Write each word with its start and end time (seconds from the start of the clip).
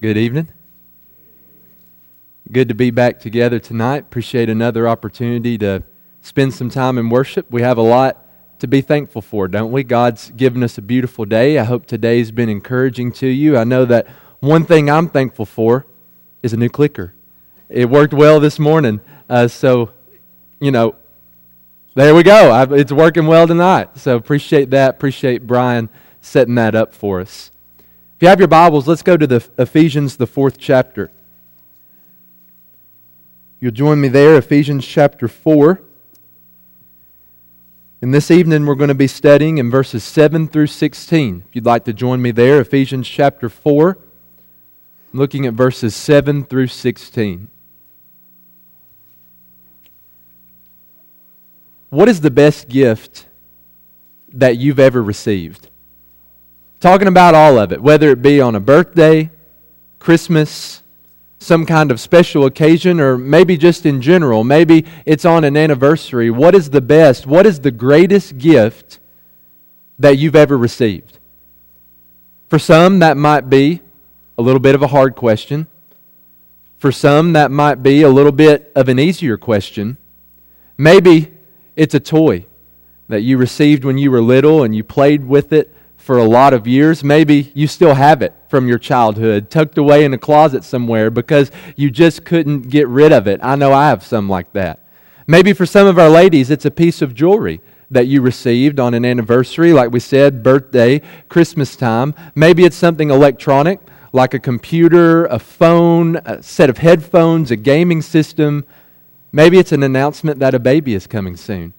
Good 0.00 0.16
evening. 0.16 0.46
Good 2.52 2.68
to 2.68 2.74
be 2.74 2.92
back 2.92 3.18
together 3.18 3.58
tonight. 3.58 4.04
Appreciate 4.04 4.48
another 4.48 4.86
opportunity 4.86 5.58
to 5.58 5.82
spend 6.20 6.54
some 6.54 6.70
time 6.70 6.98
in 6.98 7.10
worship. 7.10 7.50
We 7.50 7.62
have 7.62 7.78
a 7.78 7.82
lot 7.82 8.24
to 8.60 8.68
be 8.68 8.80
thankful 8.80 9.22
for, 9.22 9.48
don't 9.48 9.72
we? 9.72 9.82
God's 9.82 10.30
given 10.30 10.62
us 10.62 10.78
a 10.78 10.82
beautiful 10.82 11.24
day. 11.24 11.58
I 11.58 11.64
hope 11.64 11.86
today's 11.86 12.30
been 12.30 12.48
encouraging 12.48 13.10
to 13.14 13.26
you. 13.26 13.58
I 13.58 13.64
know 13.64 13.84
that 13.86 14.06
one 14.38 14.64
thing 14.64 14.88
I'm 14.88 15.08
thankful 15.08 15.46
for 15.46 15.84
is 16.44 16.52
a 16.52 16.56
new 16.56 16.68
clicker. 16.68 17.14
It 17.68 17.90
worked 17.90 18.14
well 18.14 18.38
this 18.38 18.60
morning. 18.60 19.00
Uh, 19.28 19.48
so, 19.48 19.90
you 20.60 20.70
know, 20.70 20.94
there 21.96 22.14
we 22.14 22.22
go. 22.22 22.52
I, 22.52 22.72
it's 22.72 22.92
working 22.92 23.26
well 23.26 23.48
tonight. 23.48 23.98
So 23.98 24.14
appreciate 24.14 24.70
that. 24.70 24.90
Appreciate 24.90 25.44
Brian 25.44 25.88
setting 26.20 26.54
that 26.54 26.76
up 26.76 26.94
for 26.94 27.20
us. 27.20 27.50
If 28.18 28.22
you 28.22 28.28
have 28.30 28.40
your 28.40 28.48
Bibles, 28.48 28.88
let's 28.88 29.02
go 29.02 29.16
to 29.16 29.28
the 29.28 29.48
Ephesians, 29.58 30.16
the 30.16 30.26
fourth 30.26 30.58
chapter. 30.58 31.08
You'll 33.60 33.70
join 33.70 34.00
me 34.00 34.08
there, 34.08 34.36
Ephesians 34.36 34.84
chapter 34.84 35.28
4. 35.28 35.80
And 38.02 38.12
this 38.12 38.32
evening 38.32 38.66
we're 38.66 38.74
going 38.74 38.88
to 38.88 38.94
be 38.96 39.06
studying 39.06 39.58
in 39.58 39.70
verses 39.70 40.02
7 40.02 40.48
through 40.48 40.66
16. 40.66 41.44
If 41.48 41.54
you'd 41.54 41.64
like 41.64 41.84
to 41.84 41.92
join 41.92 42.20
me 42.20 42.32
there, 42.32 42.60
Ephesians 42.60 43.08
chapter 43.08 43.48
4, 43.48 43.96
looking 45.12 45.46
at 45.46 45.54
verses 45.54 45.94
7 45.94 46.42
through 46.42 46.66
16. 46.66 47.46
What 51.90 52.08
is 52.08 52.20
the 52.20 52.32
best 52.32 52.68
gift 52.68 53.26
that 54.32 54.56
you've 54.56 54.80
ever 54.80 55.00
received? 55.00 55.68
Talking 56.80 57.08
about 57.08 57.34
all 57.34 57.58
of 57.58 57.72
it, 57.72 57.82
whether 57.82 58.10
it 58.10 58.22
be 58.22 58.40
on 58.40 58.54
a 58.54 58.60
birthday, 58.60 59.30
Christmas, 59.98 60.84
some 61.40 61.66
kind 61.66 61.90
of 61.90 61.98
special 62.00 62.44
occasion, 62.44 63.00
or 63.00 63.18
maybe 63.18 63.56
just 63.56 63.84
in 63.84 64.00
general. 64.00 64.44
Maybe 64.44 64.86
it's 65.04 65.24
on 65.24 65.42
an 65.42 65.56
anniversary. 65.56 66.30
What 66.30 66.54
is 66.54 66.70
the 66.70 66.80
best, 66.80 67.26
what 67.26 67.46
is 67.46 67.60
the 67.60 67.72
greatest 67.72 68.38
gift 68.38 69.00
that 69.98 70.18
you've 70.18 70.36
ever 70.36 70.56
received? 70.56 71.18
For 72.48 72.60
some, 72.60 73.00
that 73.00 73.16
might 73.16 73.50
be 73.50 73.80
a 74.36 74.42
little 74.42 74.60
bit 74.60 74.76
of 74.76 74.82
a 74.82 74.88
hard 74.88 75.16
question. 75.16 75.66
For 76.78 76.92
some, 76.92 77.32
that 77.32 77.50
might 77.50 77.82
be 77.82 78.02
a 78.02 78.08
little 78.08 78.32
bit 78.32 78.70
of 78.76 78.88
an 78.88 79.00
easier 79.00 79.36
question. 79.36 79.96
Maybe 80.76 81.32
it's 81.74 81.94
a 81.94 82.00
toy 82.00 82.46
that 83.08 83.22
you 83.22 83.36
received 83.36 83.84
when 83.84 83.98
you 83.98 84.12
were 84.12 84.22
little 84.22 84.62
and 84.62 84.76
you 84.76 84.84
played 84.84 85.26
with 85.26 85.52
it 85.52 85.74
for 85.98 86.16
a 86.16 86.24
lot 86.24 86.54
of 86.54 86.66
years. 86.66 87.04
Maybe 87.04 87.52
you 87.54 87.66
still 87.66 87.94
have 87.94 88.22
it 88.22 88.32
from 88.48 88.66
your 88.66 88.78
childhood, 88.78 89.50
tucked 89.50 89.76
away 89.76 90.04
in 90.04 90.14
a 90.14 90.18
closet 90.18 90.64
somewhere 90.64 91.10
because 91.10 91.50
you 91.76 91.90
just 91.90 92.24
couldn't 92.24 92.70
get 92.70 92.88
rid 92.88 93.12
of 93.12 93.26
it. 93.26 93.40
I 93.42 93.56
know 93.56 93.74
I 93.74 93.88
have 93.88 94.02
some 94.02 94.26
like 94.28 94.52
that. 94.54 94.82
Maybe 95.26 95.52
for 95.52 95.66
some 95.66 95.86
of 95.86 95.98
our 95.98 96.08
ladies, 96.08 96.50
it's 96.50 96.64
a 96.64 96.70
piece 96.70 97.02
of 97.02 97.14
jewelry 97.14 97.60
that 97.90 98.06
you 98.06 98.22
received 98.22 98.80
on 98.80 98.94
an 98.94 99.04
anniversary, 99.04 99.72
like 99.72 99.90
we 99.90 100.00
said, 100.00 100.42
birthday, 100.42 101.02
Christmas 101.28 101.76
time. 101.76 102.14
Maybe 102.34 102.64
it's 102.64 102.76
something 102.76 103.10
electronic, 103.10 103.80
like 104.12 104.32
a 104.32 104.38
computer, 104.38 105.26
a 105.26 105.38
phone, 105.38 106.16
a 106.24 106.42
set 106.42 106.70
of 106.70 106.78
headphones, 106.78 107.50
a 107.50 107.56
gaming 107.56 108.00
system. 108.00 108.64
Maybe 109.32 109.58
it's 109.58 109.72
an 109.72 109.82
announcement 109.82 110.38
that 110.40 110.54
a 110.54 110.58
baby 110.58 110.94
is 110.94 111.06
coming 111.06 111.36
soon. 111.36 111.74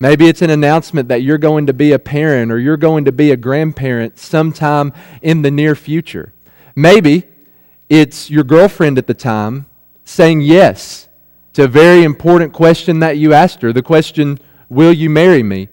Maybe 0.00 0.26
it's 0.28 0.42
an 0.42 0.50
announcement 0.50 1.08
that 1.08 1.22
you're 1.22 1.38
going 1.38 1.66
to 1.66 1.72
be 1.72 1.92
a 1.92 1.98
parent 1.98 2.50
or 2.50 2.58
you're 2.58 2.76
going 2.76 3.04
to 3.04 3.12
be 3.12 3.30
a 3.30 3.36
grandparent 3.36 4.18
sometime 4.18 4.92
in 5.22 5.42
the 5.42 5.50
near 5.50 5.74
future. 5.74 6.32
Maybe 6.74 7.24
it's 7.88 8.28
your 8.28 8.44
girlfriend 8.44 8.98
at 8.98 9.06
the 9.06 9.14
time 9.14 9.66
saying 10.04 10.40
yes 10.40 11.08
to 11.52 11.64
a 11.64 11.68
very 11.68 12.02
important 12.02 12.52
question 12.52 12.98
that 12.98 13.18
you 13.18 13.32
asked 13.32 13.62
her 13.62 13.72
the 13.72 13.82
question, 13.82 14.38
Will 14.68 14.92
you 14.92 15.08
marry 15.08 15.42
me? 15.42 15.68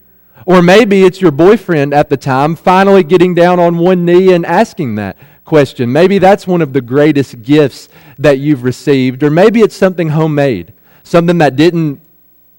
Or 0.46 0.62
maybe 0.62 1.04
it's 1.04 1.20
your 1.20 1.30
boyfriend 1.30 1.94
at 1.94 2.08
the 2.08 2.16
time 2.16 2.56
finally 2.56 3.02
getting 3.04 3.34
down 3.34 3.58
on 3.58 3.78
one 3.78 4.04
knee 4.04 4.32
and 4.32 4.44
asking 4.46 4.96
that 4.96 5.16
question. 5.44 5.92
Maybe 5.92 6.18
that's 6.18 6.46
one 6.46 6.62
of 6.62 6.72
the 6.72 6.80
greatest 6.80 7.42
gifts 7.42 7.88
that 8.18 8.38
you've 8.38 8.64
received. 8.64 9.22
Or 9.22 9.30
maybe 9.30 9.60
it's 9.60 9.76
something 9.76 10.10
homemade, 10.10 10.72
something 11.02 11.38
that 11.38 11.56
didn't 11.56 12.00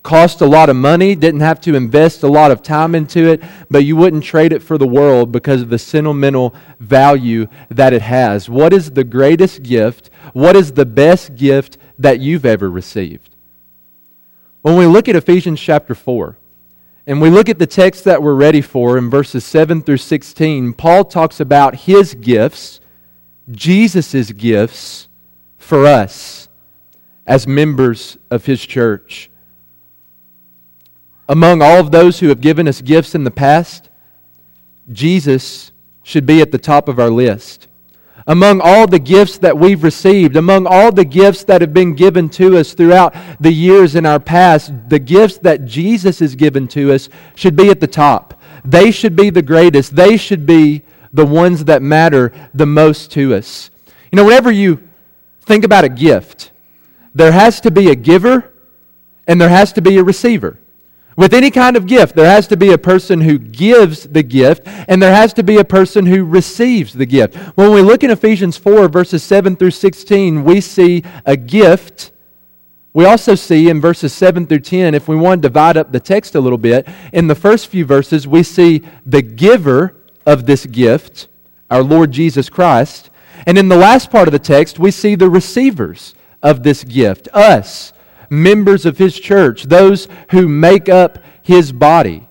cost 0.03 0.41
a 0.41 0.45
lot 0.45 0.69
of 0.69 0.75
money, 0.75 1.15
didn't 1.15 1.39
have 1.39 1.61
to 1.61 1.75
invest 1.75 2.23
a 2.23 2.27
lot 2.27 2.51
of 2.51 2.61
time 2.61 2.93
into 2.93 3.29
it, 3.29 3.41
but 3.71 3.85
you 3.85 3.95
wouldn't 3.95 4.23
trade 4.23 4.51
it 4.51 4.61
for 4.61 4.77
the 4.77 4.87
world 4.87 5.31
because 5.31 5.61
of 5.61 5.69
the 5.69 5.79
sentimental 5.79 6.53
value 6.79 7.47
that 7.69 7.93
it 7.93 8.01
has. 8.01 8.49
What 8.49 8.73
is 8.73 8.91
the 8.91 9.05
greatest 9.05 9.63
gift? 9.63 10.09
What 10.33 10.57
is 10.57 10.73
the 10.73 10.85
best 10.85 11.35
gift 11.35 11.77
that 11.97 12.19
you've 12.19 12.45
ever 12.45 12.69
received? 12.69 13.29
When 14.61 14.75
we 14.75 14.85
look 14.85 15.07
at 15.07 15.15
Ephesians 15.15 15.59
chapter 15.59 15.95
4, 15.95 16.37
and 17.05 17.21
we 17.21 17.29
look 17.29 17.49
at 17.49 17.59
the 17.59 17.67
text 17.67 18.03
that 18.05 18.21
we're 18.21 18.33
ready 18.33 18.61
for 18.61 18.97
in 18.97 19.09
verses 19.09 19.43
7 19.43 19.81
through 19.81 19.97
16, 19.97 20.73
Paul 20.73 21.05
talks 21.05 21.39
about 21.39 21.75
his 21.75 22.13
gifts, 22.13 22.79
Jesus' 23.51 24.31
gifts 24.31 25.07
for 25.57 25.85
us 25.85 26.49
as 27.25 27.47
members 27.47 28.17
of 28.29 28.45
his 28.45 28.65
church 28.65 29.29
among 31.27 31.61
all 31.61 31.79
of 31.79 31.91
those 31.91 32.19
who 32.19 32.27
have 32.29 32.41
given 32.41 32.67
us 32.67 32.81
gifts 32.81 33.15
in 33.15 33.23
the 33.23 33.31
past, 33.31 33.89
Jesus 34.91 35.71
should 36.03 36.25
be 36.25 36.41
at 36.41 36.51
the 36.51 36.57
top 36.57 36.87
of 36.87 36.99
our 36.99 37.09
list. 37.09 37.67
Among 38.25 38.61
all 38.61 38.87
the 38.87 38.99
gifts 38.99 39.37
that 39.39 39.57
we've 39.57 39.83
received, 39.83 40.35
among 40.35 40.65
all 40.65 40.91
the 40.91 41.05
gifts 41.05 41.43
that 41.45 41.61
have 41.61 41.73
been 41.73 41.93
given 41.93 42.29
to 42.29 42.57
us 42.57 42.73
throughout 42.73 43.13
the 43.39 43.51
years 43.51 43.95
in 43.95 44.05
our 44.05 44.19
past, 44.19 44.71
the 44.87 44.99
gifts 44.99 45.37
that 45.39 45.65
Jesus 45.65 46.19
has 46.19 46.35
given 46.35 46.67
to 46.69 46.93
us 46.93 47.09
should 47.35 47.55
be 47.55 47.69
at 47.69 47.81
the 47.81 47.87
top. 47.87 48.39
They 48.63 48.91
should 48.91 49.15
be 49.15 49.29
the 49.29 49.41
greatest. 49.41 49.95
They 49.95 50.15
should 50.15 50.45
be 50.45 50.83
the 51.11 51.25
ones 51.25 51.65
that 51.65 51.81
matter 51.81 52.31
the 52.53 52.65
most 52.65 53.11
to 53.11 53.35
us. 53.35 53.69
You 54.11 54.17
know, 54.17 54.25
whenever 54.25 54.51
you 54.51 54.87
think 55.41 55.65
about 55.65 55.83
a 55.83 55.89
gift, 55.89 56.51
there 57.13 57.31
has 57.31 57.59
to 57.61 57.71
be 57.71 57.89
a 57.89 57.95
giver 57.95 58.53
and 59.27 59.39
there 59.39 59.49
has 59.49 59.73
to 59.73 59.81
be 59.81 59.97
a 59.97 60.03
receiver. 60.03 60.57
With 61.15 61.33
any 61.33 61.51
kind 61.51 61.75
of 61.75 61.85
gift, 61.85 62.15
there 62.15 62.29
has 62.29 62.47
to 62.47 62.57
be 62.57 62.71
a 62.71 62.77
person 62.77 63.21
who 63.21 63.37
gives 63.37 64.03
the 64.03 64.23
gift, 64.23 64.63
and 64.65 65.01
there 65.01 65.13
has 65.13 65.33
to 65.33 65.43
be 65.43 65.57
a 65.57 65.63
person 65.63 66.05
who 66.05 66.25
receives 66.25 66.93
the 66.93 67.05
gift. 67.05 67.35
When 67.55 67.71
we 67.71 67.81
look 67.81 68.03
in 68.03 68.09
Ephesians 68.09 68.57
4, 68.57 68.87
verses 68.89 69.21
7 69.23 69.55
through 69.55 69.71
16, 69.71 70.43
we 70.43 70.59
see 70.59 71.03
a 71.25 71.37
gift. 71.37 72.11
We 72.93 73.05
also 73.05 73.35
see 73.35 73.69
in 73.69 73.79
verses 73.79 74.13
7 74.13 74.47
through 74.47 74.61
10, 74.61 74.95
if 74.95 75.07
we 75.07 75.15
want 75.15 75.41
to 75.43 75.49
divide 75.49 75.77
up 75.77 75.91
the 75.91 75.99
text 75.99 76.33
a 76.35 76.39
little 76.39 76.57
bit, 76.57 76.87
in 77.11 77.27
the 77.27 77.35
first 77.35 77.67
few 77.67 77.85
verses, 77.85 78.27
we 78.27 78.41
see 78.41 78.81
the 79.05 79.21
giver 79.21 79.95
of 80.25 80.45
this 80.47 80.65
gift, 80.65 81.27
our 81.69 81.83
Lord 81.83 82.11
Jesus 82.11 82.49
Christ. 82.49 83.11
And 83.45 83.57
in 83.57 83.69
the 83.69 83.77
last 83.77 84.09
part 84.09 84.27
of 84.27 84.31
the 84.31 84.39
text, 84.39 84.79
we 84.79 84.89
see 84.89 85.15
the 85.15 85.29
receivers 85.29 86.15
of 86.41 86.63
this 86.63 86.83
gift, 86.83 87.27
us 87.33 87.93
members 88.33 88.85
of 88.85 88.97
his 88.97 89.19
church, 89.19 89.63
those 89.63 90.07
who 90.31 90.47
make 90.47 90.89
up 90.89 91.19
his 91.41 91.71
body. 91.71 92.27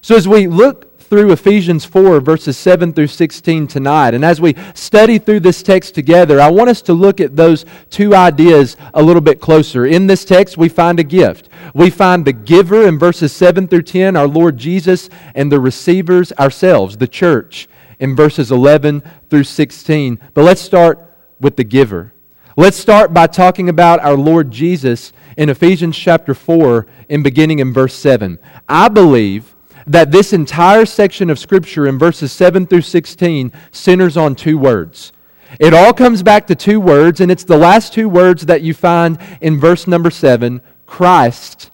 So 0.00 0.16
as 0.16 0.28
we 0.28 0.46
look 0.46 0.98
through 1.00 1.32
Ephesians 1.32 1.86
4, 1.86 2.20
verses 2.20 2.58
7 2.58 2.92
through 2.92 3.06
16 3.06 3.66
tonight, 3.66 4.12
and 4.12 4.24
as 4.24 4.40
we 4.40 4.54
study 4.74 5.18
through 5.18 5.40
this 5.40 5.62
text 5.62 5.94
together, 5.94 6.40
I 6.40 6.50
want 6.50 6.68
us 6.68 6.82
to 6.82 6.92
look 6.92 7.20
at 7.20 7.34
those 7.34 7.64
two 7.88 8.14
ideas 8.14 8.76
a 8.92 9.02
little 9.02 9.22
bit 9.22 9.40
closer. 9.40 9.86
In 9.86 10.06
this 10.06 10.24
text, 10.24 10.58
we 10.58 10.68
find 10.68 11.00
a 11.00 11.04
gift. 11.04 11.48
We 11.72 11.88
find 11.88 12.24
the 12.24 12.34
giver 12.34 12.86
in 12.86 12.98
verses 12.98 13.32
7 13.32 13.68
through 13.68 13.82
10, 13.82 14.16
our 14.16 14.28
Lord 14.28 14.58
Jesus, 14.58 15.08
and 15.34 15.50
the 15.50 15.60
receivers 15.60 16.32
ourselves, 16.32 16.98
the 16.98 17.08
church, 17.08 17.68
in 17.98 18.14
verses 18.14 18.50
11 18.50 19.02
through 19.30 19.44
16. 19.44 20.20
But 20.34 20.44
let's 20.44 20.60
start 20.60 20.98
with 21.40 21.56
the 21.56 21.64
giver. 21.64 22.12
Let's 22.58 22.76
start 22.76 23.14
by 23.14 23.28
talking 23.28 23.68
about 23.68 24.00
our 24.00 24.16
Lord 24.16 24.50
Jesus 24.50 25.12
in 25.36 25.48
Ephesians 25.48 25.96
chapter 25.96 26.34
4 26.34 26.88
and 27.08 27.22
beginning 27.22 27.60
in 27.60 27.72
verse 27.72 27.94
7. 27.94 28.36
I 28.68 28.88
believe 28.88 29.54
that 29.86 30.10
this 30.10 30.32
entire 30.32 30.84
section 30.84 31.30
of 31.30 31.38
Scripture 31.38 31.86
in 31.86 32.00
verses 32.00 32.32
7 32.32 32.66
through 32.66 32.80
16 32.80 33.52
centers 33.70 34.16
on 34.16 34.34
two 34.34 34.58
words. 34.58 35.12
It 35.60 35.72
all 35.72 35.92
comes 35.92 36.24
back 36.24 36.48
to 36.48 36.56
two 36.56 36.80
words, 36.80 37.20
and 37.20 37.30
it's 37.30 37.44
the 37.44 37.56
last 37.56 37.92
two 37.92 38.08
words 38.08 38.46
that 38.46 38.62
you 38.62 38.74
find 38.74 39.20
in 39.40 39.60
verse 39.60 39.86
number 39.86 40.10
7 40.10 40.60
Christ 40.84 41.70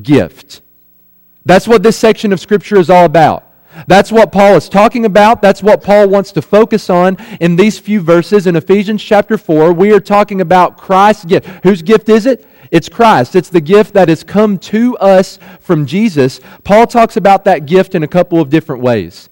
gift. 0.00 0.62
That's 1.44 1.68
what 1.68 1.82
this 1.82 1.98
section 1.98 2.32
of 2.32 2.40
Scripture 2.40 2.78
is 2.78 2.88
all 2.88 3.04
about. 3.04 3.45
That's 3.86 4.10
what 4.10 4.32
Paul 4.32 4.56
is 4.56 4.68
talking 4.68 5.04
about. 5.04 5.42
That's 5.42 5.62
what 5.62 5.82
Paul 5.82 6.08
wants 6.08 6.32
to 6.32 6.42
focus 6.42 6.88
on 6.90 7.16
in 7.40 7.56
these 7.56 7.78
few 7.78 8.00
verses 8.00 8.46
in 8.46 8.56
Ephesians 8.56 9.02
chapter 9.02 9.36
4. 9.36 9.72
We 9.72 9.92
are 9.92 10.00
talking 10.00 10.40
about 10.40 10.76
Christ's 10.76 11.24
gift. 11.24 11.48
Whose 11.62 11.82
gift 11.82 12.08
is 12.08 12.26
it? 12.26 12.46
It's 12.70 12.88
Christ. 12.88 13.36
It's 13.36 13.48
the 13.48 13.60
gift 13.60 13.94
that 13.94 14.08
has 14.08 14.24
come 14.24 14.58
to 14.58 14.96
us 14.98 15.38
from 15.60 15.86
Jesus. 15.86 16.40
Paul 16.64 16.86
talks 16.86 17.16
about 17.16 17.44
that 17.44 17.66
gift 17.66 17.94
in 17.94 18.02
a 18.02 18.08
couple 18.08 18.40
of 18.40 18.50
different 18.50 18.82
ways. 18.82 19.28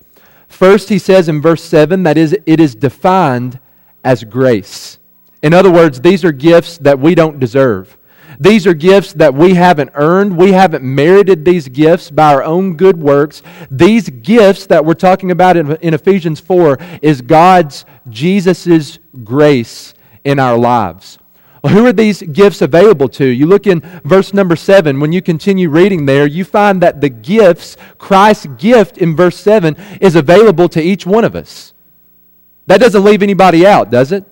First, 0.49 0.89
he 0.89 0.99
says 0.99 1.29
in 1.29 1.43
verse 1.43 1.63
7 1.63 2.05
that 2.05 2.17
is, 2.17 2.37
it 2.47 2.61
is 2.61 2.75
defined 2.75 3.59
as 4.05 4.23
grace. 4.23 4.99
In 5.43 5.53
other 5.53 5.71
words, 5.71 6.01
these 6.01 6.25
are 6.25 6.33
gifts 6.33 6.79
that 6.79 6.99
we 6.99 7.15
don't 7.15 7.41
deserve. 7.41 7.99
These 8.39 8.67
are 8.67 8.75
gifts 8.75 9.13
that 9.15 9.35
we 9.35 9.55
haven't 9.55 9.91
earned. 9.95 10.37
We 10.37 10.53
haven't 10.53 10.85
merited 10.85 11.45
these 11.45 11.69
gifts 11.69 12.11
by 12.11 12.33
our 12.33 12.43
own 12.43 12.77
good 12.77 12.99
works. 12.99 13.43
These 13.71 14.09
gifts 14.09 14.67
that 14.67 14.85
we're 14.85 14.95
talking 14.95 15.31
about 15.31 15.57
in, 15.57 15.77
in 15.77 15.95
Ephesians 15.95 16.41
4 16.41 16.79
is 17.03 17.21
God's, 17.21 17.85
Jesus' 18.09 18.99
grace 19.23 19.95
in 20.25 20.39
our 20.39 20.57
lives. 20.57 21.19
Well, 21.63 21.73
who 21.73 21.87
are 21.87 21.95
these 21.95 22.21
gifts 22.21 22.61
available 22.61 23.09
to? 23.11 23.25
You 23.25 23.47
look 23.47 23.67
in 23.67 23.81
verse 24.05 24.35
number 24.35 24.55
7. 24.55 25.01
When 25.01 25.13
you 25.13 25.23
continue 25.23 25.71
reading 25.71 26.05
there, 26.05 26.27
you 26.27 26.45
find 26.45 26.83
that 26.83 27.01
the 27.01 27.09
gifts, 27.09 27.79
Christ's 27.97 28.47
gift 28.59 28.99
in 28.99 29.17
verse 29.17 29.39
7, 29.39 29.75
is 30.01 30.15
available 30.15 30.69
to 30.69 30.83
each 30.83 31.07
one 31.07 31.25
of 31.25 31.35
us. 31.35 31.73
That 32.67 32.81
doesn't 32.81 33.03
leave 33.03 33.23
anybody 33.23 33.67
out, 33.67 33.91
does 33.91 34.13
it? 34.13 34.27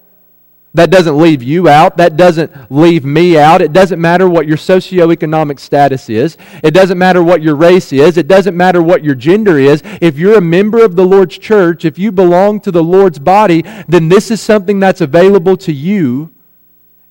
That 0.74 0.90
doesn't 0.90 1.18
leave 1.18 1.42
you 1.42 1.68
out. 1.68 1.98
That 1.98 2.16
doesn't 2.16 2.50
leave 2.70 3.04
me 3.04 3.38
out. 3.38 3.60
It 3.60 3.74
doesn't 3.74 4.00
matter 4.00 4.26
what 4.26 4.46
your 4.46 4.56
socioeconomic 4.56 5.60
status 5.60 6.08
is. 6.08 6.38
It 6.62 6.70
doesn't 6.70 6.96
matter 6.96 7.22
what 7.22 7.42
your 7.42 7.56
race 7.56 7.92
is. 7.92 8.16
It 8.16 8.26
doesn't 8.26 8.56
matter 8.56 8.82
what 8.82 9.04
your 9.04 9.14
gender 9.14 9.58
is. 9.58 9.82
If 10.00 10.16
you're 10.16 10.38
a 10.38 10.40
member 10.40 10.82
of 10.82 10.96
the 10.96 11.04
Lord's 11.04 11.36
church, 11.36 11.84
if 11.84 11.98
you 11.98 12.10
belong 12.10 12.58
to 12.60 12.70
the 12.70 12.82
Lord's 12.82 13.18
body, 13.18 13.62
then 13.86 14.08
this 14.08 14.30
is 14.30 14.40
something 14.40 14.80
that's 14.80 15.02
available 15.02 15.58
to 15.58 15.72
you, 15.72 16.32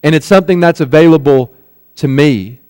and 0.01 0.15
it's 0.15 0.25
something 0.25 0.59
that's 0.59 0.81
available 0.81 1.53
to 1.97 2.07
me. 2.07 2.60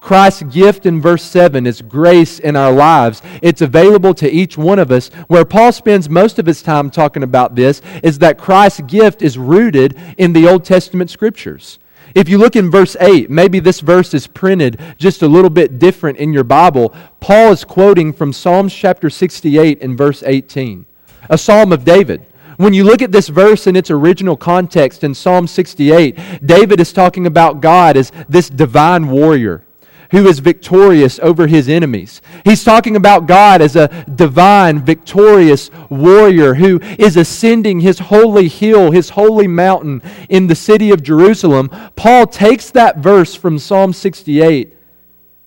Christ's 0.00 0.42
gift 0.44 0.86
in 0.86 1.00
verse 1.00 1.22
7 1.22 1.66
is 1.66 1.82
grace 1.82 2.38
in 2.38 2.56
our 2.56 2.72
lives. 2.72 3.20
It's 3.42 3.60
available 3.60 4.14
to 4.14 4.30
each 4.30 4.56
one 4.56 4.78
of 4.78 4.90
us. 4.90 5.08
Where 5.28 5.44
Paul 5.44 5.72
spends 5.72 6.08
most 6.08 6.38
of 6.38 6.46
his 6.46 6.62
time 6.62 6.90
talking 6.90 7.22
about 7.22 7.54
this 7.54 7.82
is 8.02 8.18
that 8.18 8.38
Christ's 8.38 8.80
gift 8.80 9.20
is 9.22 9.38
rooted 9.38 9.96
in 10.16 10.32
the 10.32 10.48
Old 10.48 10.64
Testament 10.64 11.10
scriptures. 11.10 11.78
If 12.14 12.28
you 12.28 12.38
look 12.38 12.56
in 12.56 12.70
verse 12.70 12.96
8, 12.98 13.30
maybe 13.30 13.60
this 13.60 13.80
verse 13.80 14.14
is 14.14 14.26
printed 14.26 14.80
just 14.96 15.22
a 15.22 15.28
little 15.28 15.50
bit 15.50 15.78
different 15.78 16.18
in 16.18 16.32
your 16.32 16.44
Bible. 16.44 16.92
Paul 17.20 17.52
is 17.52 17.62
quoting 17.62 18.12
from 18.12 18.32
Psalms 18.32 18.74
chapter 18.74 19.10
68 19.10 19.80
and 19.82 19.96
verse 19.96 20.24
18, 20.26 20.86
a 21.28 21.38
psalm 21.38 21.72
of 21.72 21.84
David. 21.84 22.26
When 22.56 22.74
you 22.74 22.84
look 22.84 23.00
at 23.00 23.12
this 23.12 23.28
verse 23.28 23.66
in 23.66 23.76
its 23.76 23.90
original 23.90 24.36
context 24.36 25.04
in 25.04 25.14
Psalm 25.14 25.46
68, 25.46 26.44
David 26.44 26.80
is 26.80 26.92
talking 26.92 27.26
about 27.26 27.60
God 27.60 27.96
as 27.96 28.10
this 28.28 28.50
divine 28.50 29.08
warrior 29.08 29.64
who 30.10 30.26
is 30.26 30.40
victorious 30.40 31.18
over 31.20 31.46
his 31.46 31.68
enemies. 31.68 32.20
He's 32.44 32.64
talking 32.64 32.96
about 32.96 33.26
God 33.26 33.60
as 33.62 33.76
a 33.76 34.04
divine, 34.14 34.84
victorious 34.84 35.70
warrior 35.88 36.54
who 36.54 36.80
is 36.98 37.16
ascending 37.16 37.80
his 37.80 37.98
holy 37.98 38.48
hill, 38.48 38.90
his 38.90 39.10
holy 39.10 39.46
mountain 39.46 40.02
in 40.28 40.46
the 40.46 40.54
city 40.54 40.90
of 40.90 41.02
Jerusalem. 41.02 41.68
Paul 41.96 42.26
takes 42.26 42.70
that 42.72 42.98
verse 42.98 43.34
from 43.34 43.58
Psalm 43.58 43.92
68 43.92 44.74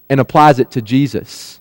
and 0.09 0.19
applies 0.19 0.59
it 0.59 0.71
to 0.71 0.81
Jesus. 0.81 1.59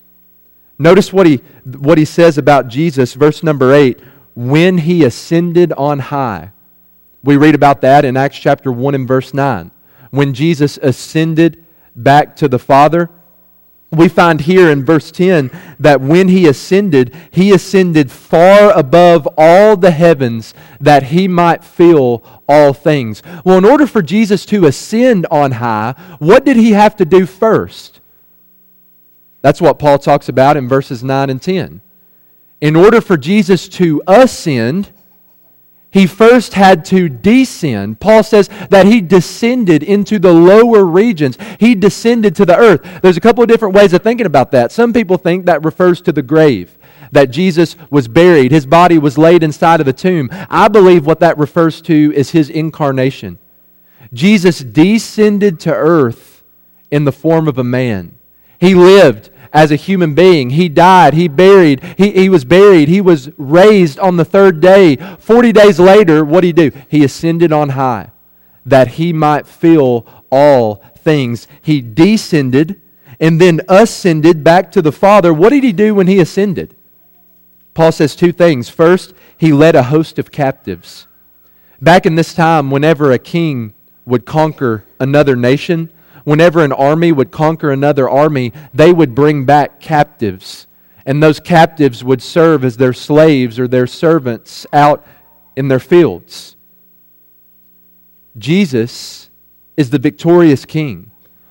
Notice 0.79 1.13
what 1.13 1.27
he, 1.27 1.37
what 1.65 1.99
he 1.99 2.05
says 2.05 2.39
about 2.39 2.69
Jesus, 2.69 3.15
verse 3.15 3.43
number 3.43 3.73
8 3.73 4.01
when 4.35 4.79
he 4.79 5.05
ascended 5.05 5.73
on 5.73 5.99
high. 5.99 6.53
We 7.23 7.37
read 7.37 7.55
about 7.55 7.83
that 7.83 8.05
in 8.05 8.17
Acts 8.17 8.39
chapter 8.39 8.73
1 8.73 8.95
and 8.95 9.07
verse 9.07 9.33
9. 9.35 9.71
When 10.11 10.35
Jesus 10.35 10.79
ascended 10.79 11.62
back 11.95 12.37
to 12.37 12.49
the 12.49 12.59
Father. 12.59 13.11
We 13.91 14.09
find 14.09 14.41
here 14.41 14.71
in 14.71 14.87
verse 14.87 15.11
10 15.11 15.51
that 15.79 16.01
when 16.01 16.29
he 16.29 16.47
ascended, 16.47 17.15
he 17.31 17.53
ascended 17.53 18.11
far 18.11 18.73
above 18.73 19.29
all 19.37 19.77
the 19.77 19.91
heavens 19.91 20.55
that 20.81 21.05
he 21.05 21.29
might 21.29 21.63
fill 21.63 22.25
all 22.49 22.73
things. 22.73 23.23
Well, 23.45 23.59
in 23.59 23.67
order 23.67 23.87
for 23.87 24.01
Jesus 24.01 24.47
to 24.47 24.65
ascend 24.65 25.27
on 25.31 25.53
high, 25.53 25.95
what 26.19 26.45
did 26.45 26.57
he 26.57 26.73
have 26.73 26.97
to 26.97 27.05
do 27.05 27.27
first? 27.27 28.01
That's 29.43 29.61
what 29.61 29.79
Paul 29.79 29.99
talks 29.99 30.29
about 30.29 30.57
in 30.57 30.69
verses 30.69 31.05
9 31.05 31.29
and 31.29 31.43
10. 31.43 31.83
In 32.63 32.77
order 32.77 33.01
for 33.01 33.19
Jesus 33.19 33.69
to 33.71 34.01
ascend, 34.07 34.91
he 35.93 36.07
first 36.07 36.55
had 36.55 36.87
to 36.87 37.11
descend. 37.11 38.01
Paul 38.01 38.23
says 38.23 38.49
that 38.71 38.87
he 38.87 39.03
descended 39.03 39.83
into 39.83 40.19
the 40.19 40.33
lower 40.33 40.85
regions. 40.85 41.37
He 41.61 41.75
descended 41.75 42.35
to 42.37 42.47
the 42.47 42.57
earth. 42.57 42.81
There's 43.03 43.19
a 43.19 43.21
couple 43.21 43.43
of 43.43 43.49
different 43.49 43.75
ways 43.75 43.93
of 43.93 44.03
thinking 44.03 44.25
about 44.25 44.53
that. 44.53 44.73
Some 44.73 44.95
people 44.95 45.19
think 45.19 45.45
that 45.45 45.65
refers 45.65 46.01
to 46.03 46.13
the 46.13 46.23
grave, 46.23 46.79
that 47.13 47.27
Jesus 47.27 47.77
was 47.91 48.09
buried, 48.09 48.53
his 48.53 48.65
body 48.65 48.99
was 48.99 49.19
laid 49.19 49.43
inside 49.43 49.81
of 49.81 49.87
the 49.87 49.93
tomb. 49.93 50.31
I 50.49 50.69
believe 50.69 51.05
what 51.05 51.21
that 51.21 51.37
refers 51.37 51.83
to 51.83 52.13
is 52.15 52.31
his 52.31 52.49
incarnation. 52.49 53.39
Jesus 54.15 54.61
descended 54.61 55.61
to 55.61 55.75
earth 55.75 56.43
in 56.91 57.05
the 57.05 57.13
form 57.13 57.49
of 57.49 57.59
a 57.59 57.65
man. 57.65 58.17
He 58.59 58.75
lived 58.75 59.29
as 59.53 59.71
a 59.71 59.77
human 59.77 60.15
being. 60.15 60.51
He 60.51 60.69
died. 60.69 61.15
He 61.15 61.29
buried. 61.29 61.83
He, 61.99 62.11
he 62.13 62.29
was 62.29 62.45
buried. 62.45 62.89
He 62.89 63.01
was 63.01 63.31
raised 63.37 63.99
on 63.99 64.17
the 64.17 64.25
third 64.25 64.61
day. 64.61 64.97
Forty 65.19 65.53
days 65.53 65.79
later, 65.79 66.25
what 66.25 66.41
did 66.41 66.47
he 66.59 66.71
do? 66.71 66.79
He 66.89 67.05
ascended 67.05 67.53
on 67.53 67.71
high 67.71 68.11
that 68.65 68.89
he 68.89 69.13
might 69.13 69.47
fill 69.47 70.07
all 70.31 70.77
things. 70.97 71.49
He 71.61 71.81
descended 71.81 72.81
and 73.21 73.41
then 73.41 73.61
ascended 73.69 74.43
back 74.43 74.73
to 74.73 74.83
the 74.83 74.93
Father. 74.93 75.33
What 75.35 75.51
did 75.51 75.65
he 75.65 75.73
do 75.73 75.95
when 75.95 76.07
he 76.07 76.19
ascended? 76.19 76.75
Paul 77.75 77.93
says 77.93 78.17
two 78.17 78.33
things. 78.33 78.69
First, 78.69 79.15
he 79.39 79.53
led 79.53 79.75
a 79.75 79.85
host 79.85 80.19
of 80.19 80.31
captives. 80.31 81.07
Back 81.81 82.07
in 82.07 82.15
this 82.15 82.35
time, 82.35 82.71
whenever 82.71 83.11
a 83.11 83.19
king 83.19 83.75
would 84.05 84.25
conquer 84.25 84.85
another 85.01 85.37
nation, 85.37 85.91
whenever 86.25 86.65
an 86.65 86.73
army 86.73 87.13
would 87.13 87.31
conquer 87.31 87.71
another 87.71 88.09
army, 88.09 88.53
they 88.73 88.93
would 88.93 89.15
bring 89.15 89.45
back 89.45 89.81
captives. 89.81 90.67
And 91.05 91.23
those 91.23 91.41
captives 91.41 92.05
would 92.05 92.23
serve 92.23 92.65
as 92.65 92.77
their 92.77 92.93
slaves 92.93 93.59
or 93.59 93.67
their 93.67 93.87
servants 93.87 94.67
out 94.73 95.05
in 95.57 95.69
their 95.69 95.81
fields. 95.81 96.57
Jesus 98.39 99.31
is 99.77 99.91
the 99.91 99.99
victorious 99.99 100.65
king. 100.65 101.11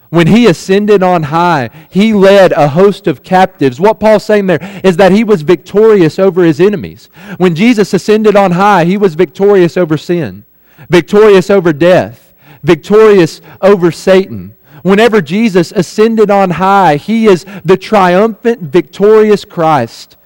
When 0.09 0.27
he 0.27 0.45
ascended 0.47 1.03
on 1.03 1.23
high, 1.23 1.69
he 1.89 2.13
led 2.13 2.51
a 2.51 2.67
host 2.67 3.07
of 3.07 3.23
captives. 3.23 3.79
What 3.79 3.99
Paul's 3.99 4.25
saying 4.25 4.47
there 4.47 4.81
is 4.83 4.97
that 4.97 5.13
he 5.13 5.23
was 5.23 5.41
victorious 5.41 6.19
over 6.19 6.43
his 6.43 6.59
enemies. 6.59 7.09
When 7.37 7.55
Jesus 7.55 7.93
ascended 7.93 8.35
on 8.35 8.51
high, 8.51 8.83
he 8.83 8.97
was 8.97 9.15
victorious 9.15 9.77
over 9.77 9.97
sin, 9.97 10.43
victorious 10.89 11.49
over 11.49 11.71
death, 11.71 12.33
victorious 12.61 13.39
over 13.61 13.89
Satan. 13.89 14.53
Whenever 14.83 15.21
Jesus 15.21 15.71
ascended 15.71 16.31
on 16.31 16.51
high, 16.51 16.95
he 16.95 17.27
is 17.27 17.45
the 17.63 17.77
triumphant, 17.77 18.61
victorious 18.61 19.45
Christ 19.45 20.17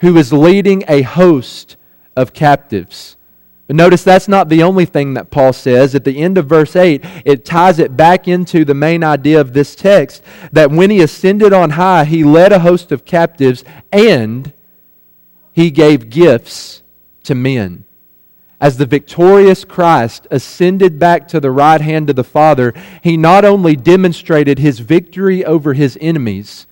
who 0.00 0.16
is 0.16 0.32
leading 0.32 0.84
a 0.88 1.02
host 1.02 1.76
of 2.16 2.32
captives. 2.32 3.16
But 3.66 3.76
notice 3.76 4.02
that's 4.02 4.26
not 4.26 4.48
the 4.48 4.62
only 4.62 4.84
thing 4.84 5.14
that 5.14 5.30
Paul 5.30 5.52
says. 5.52 5.94
At 5.94 6.04
the 6.04 6.18
end 6.18 6.38
of 6.38 6.46
verse 6.46 6.74
8, 6.74 7.04
it 7.24 7.44
ties 7.44 7.78
it 7.78 7.96
back 7.96 8.26
into 8.26 8.64
the 8.64 8.74
main 8.74 9.04
idea 9.04 9.40
of 9.40 9.52
this 9.52 9.76
text 9.76 10.24
that 10.50 10.72
when 10.72 10.90
he 10.90 11.00
ascended 11.02 11.52
on 11.52 11.70
high, 11.70 12.04
he 12.04 12.24
led 12.24 12.52
a 12.52 12.58
host 12.60 12.90
of 12.90 13.04
captives 13.04 13.62
and 13.92 14.52
he 15.52 15.70
gave 15.70 16.10
gifts 16.10 16.82
to 17.24 17.34
men 17.34 17.84
as 18.60 18.76
the 18.76 18.86
victorious 18.86 19.64
Christ 19.64 20.26
ascended 20.30 20.98
back 20.98 21.26
to 21.28 21.40
the 21.40 21.50
right 21.50 21.80
hand 21.80 22.10
of 22.10 22.16
the 22.16 22.24
Father, 22.24 22.74
he 23.02 23.16
not 23.16 23.44
only 23.44 23.74
demonstrated 23.74 24.58
his 24.58 24.80
victory 24.80 25.44
over 25.44 25.72
his 25.72 25.96
enemies, 26.00 26.66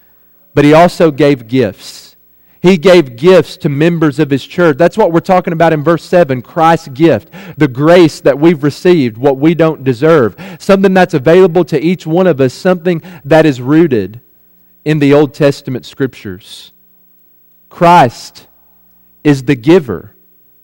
but 0.55 0.65
he 0.65 0.75
also 0.75 1.11
gave 1.11 1.49
gifts. 1.49 2.17
He 2.61 2.77
gave 2.77 3.17
gifts 3.17 3.57
to 3.59 3.69
members 3.69 4.19
of 4.19 4.31
his 4.31 4.45
church. 4.45 4.77
That's 4.77 4.99
what 4.99 5.13
we're 5.13 5.21
talking 5.21 5.53
about 5.53 5.73
in 5.73 5.83
verse 5.83 6.05
7 6.05 6.43
Christ's 6.43 6.89
gift, 6.89 7.33
the 7.57 7.69
grace 7.69 8.21
that 8.21 8.39
we've 8.39 8.63
received, 8.63 9.17
what 9.17 9.39
we 9.39 9.55
don't 9.55 9.85
deserve, 9.85 10.37
something 10.59 10.93
that's 10.93 11.15
available 11.15 11.65
to 11.67 11.81
each 11.81 12.07
one 12.07 12.27
of 12.27 12.41
us, 12.41 12.53
something 12.53 13.01
that 13.25 13.47
is 13.47 13.61
rooted 13.61 14.21
in 14.85 14.99
the 14.99 15.15
Old 15.15 15.33
Testament 15.35 15.87
scriptures. 15.87 16.73
Christ 17.71 18.49
is 19.23 19.45
the 19.45 19.57
giver 19.57 20.15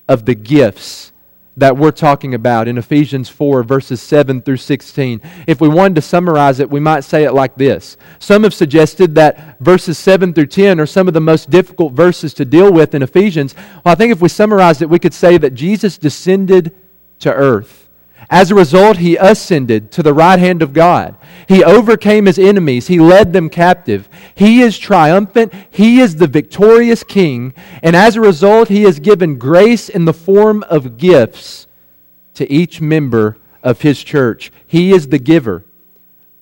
of 0.09 0.27
the 0.27 0.35
gifts 0.35 1.13
that 1.57 1.77
we're 1.77 1.93
talking 1.93 2.35
about 2.35 2.67
in 2.67 2.79
Ephesians 2.79 3.29
4, 3.29 3.63
verses 3.63 4.03
7 4.03 4.43
through 4.43 4.57
16. 4.57 5.21
If 5.47 5.61
we 5.61 5.69
wanted 5.69 5.95
to 5.97 6.03
summarize 6.03 6.59
it, 6.61 6.69
we 6.69 6.81
might 6.81 7.05
say 7.05 7.25
it 7.25 7.33
like 7.33 7.55
this. 7.57 7.97
Some 8.19 8.43
have 8.43 8.55
suggested 8.55 9.15
that 9.15 9.61
verses 9.61 9.97
7 9.99 10.35
through 10.35 10.47
10 10.47 10.81
are 10.81 10.87
some 10.87 11.07
of 11.07 11.15
the 11.15 11.21
most 11.21 11.51
difficult 11.51 11.93
verses 11.93 12.35
to 12.35 12.45
deal 12.45 12.73
with 12.73 12.95
in 12.95 13.03
Ephesians. 13.03 13.55
Well, 13.55 13.93
I 13.93 13.95
think 13.95 14.13
if 14.13 14.21
we 14.21 14.29
summarized 14.29 14.83
it, 14.83 14.91
we 14.91 14.99
could 14.99 15.15
say 15.15 15.39
that 15.39 15.55
Jesus 15.55 15.97
descended 15.97 16.75
to 17.21 17.33
earth. 17.33 17.84
As 18.31 18.51
a 18.51 18.55
result, 18.55 18.99
he 18.99 19.17
ascended 19.17 19.91
to 19.93 20.03
the 20.03 20.15
right 20.15 20.39
hand 20.39 20.63
of 20.63 20.73
God. 20.73 21.17
He 21.49 21.63
overcame 21.63 22.27
his 22.27 22.39
enemies. 22.39 22.87
He 22.87 22.99
led 22.99 23.33
them 23.33 23.51
captive. 23.51 24.09
He 24.35 24.63
is 24.63 24.79
triumphant. 24.79 25.53
He 25.71 26.01
is 26.01 26.17
the 26.17 26.27
victorious 26.27 27.03
king. 27.03 27.55
And 27.83 27.95
as 27.95 28.17
a 28.17 28.21
result, 28.21 28.69
he 28.69 28.83
has 28.83 28.99
given 28.99 29.39
grace 29.39 29.89
in 29.89 30.05
the 30.05 30.13
form 30.13 30.63
of 30.65 30.97
gifts 30.97 31.67
to 32.35 32.51
each 32.51 32.81
member 32.81 33.37
of 33.63 33.83
his 33.83 34.03
church. 34.03 34.53
He 34.67 34.93
is 34.93 35.09
the 35.09 35.19
giver 35.19 35.65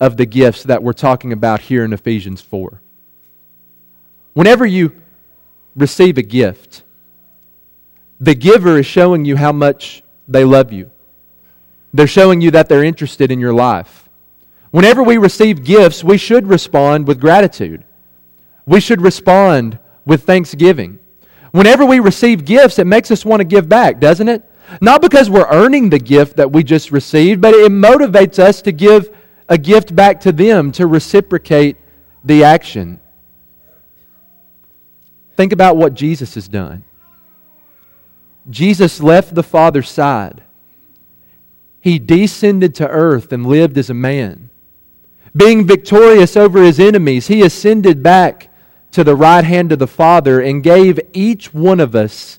of 0.00 0.16
the 0.16 0.26
gifts 0.26 0.64
that 0.64 0.82
we're 0.82 0.92
talking 0.92 1.32
about 1.32 1.60
here 1.60 1.84
in 1.84 1.92
Ephesians 1.92 2.40
4. 2.40 2.80
Whenever 4.34 4.66
you 4.66 5.00
receive 5.76 6.18
a 6.18 6.22
gift, 6.22 6.82
the 8.20 8.34
giver 8.34 8.78
is 8.78 8.86
showing 8.86 9.24
you 9.24 9.36
how 9.36 9.52
much 9.52 10.02
they 10.28 10.44
love 10.44 10.72
you. 10.72 10.90
They're 11.92 12.06
showing 12.06 12.40
you 12.40 12.50
that 12.52 12.68
they're 12.68 12.84
interested 12.84 13.30
in 13.30 13.40
your 13.40 13.52
life. 13.52 14.08
Whenever 14.70 15.02
we 15.02 15.18
receive 15.18 15.64
gifts, 15.64 16.02
we 16.02 16.16
should 16.16 16.46
respond 16.46 17.06
with 17.06 17.20
gratitude. 17.20 17.84
We 18.64 18.80
should 18.80 19.02
respond 19.02 19.78
with 20.06 20.24
thanksgiving. 20.24 20.98
Whenever 21.50 21.84
we 21.84 22.00
receive 22.00 22.44
gifts, 22.46 22.78
it 22.78 22.86
makes 22.86 23.10
us 23.10 23.24
want 23.24 23.40
to 23.40 23.44
give 23.44 23.68
back, 23.68 24.00
doesn't 24.00 24.28
it? 24.28 24.42
Not 24.80 25.02
because 25.02 25.28
we're 25.28 25.48
earning 25.50 25.90
the 25.90 25.98
gift 25.98 26.36
that 26.36 26.50
we 26.50 26.64
just 26.64 26.90
received, 26.90 27.42
but 27.42 27.52
it 27.52 27.70
motivates 27.70 28.38
us 28.38 28.62
to 28.62 28.72
give 28.72 29.14
a 29.48 29.58
gift 29.58 29.94
back 29.94 30.20
to 30.20 30.32
them 30.32 30.72
to 30.72 30.86
reciprocate 30.86 31.76
the 32.24 32.44
action. 32.44 33.00
Think 35.36 35.52
about 35.52 35.76
what 35.76 35.92
Jesus 35.92 36.34
has 36.36 36.48
done. 36.48 36.84
Jesus 38.48 39.00
left 39.00 39.34
the 39.34 39.42
Father's 39.42 39.90
side. 39.90 40.42
He 41.82 41.98
descended 41.98 42.76
to 42.76 42.88
earth 42.88 43.32
and 43.32 43.44
lived 43.44 43.76
as 43.76 43.90
a 43.90 43.94
man. 43.94 44.50
Being 45.34 45.66
victorious 45.66 46.36
over 46.36 46.62
his 46.62 46.78
enemies, 46.78 47.26
he 47.26 47.42
ascended 47.42 48.04
back 48.04 48.48
to 48.92 49.02
the 49.02 49.16
right 49.16 49.44
hand 49.44 49.72
of 49.72 49.80
the 49.80 49.88
Father 49.88 50.40
and 50.40 50.62
gave 50.62 51.00
each 51.12 51.52
one 51.52 51.80
of 51.80 51.96
us 51.96 52.38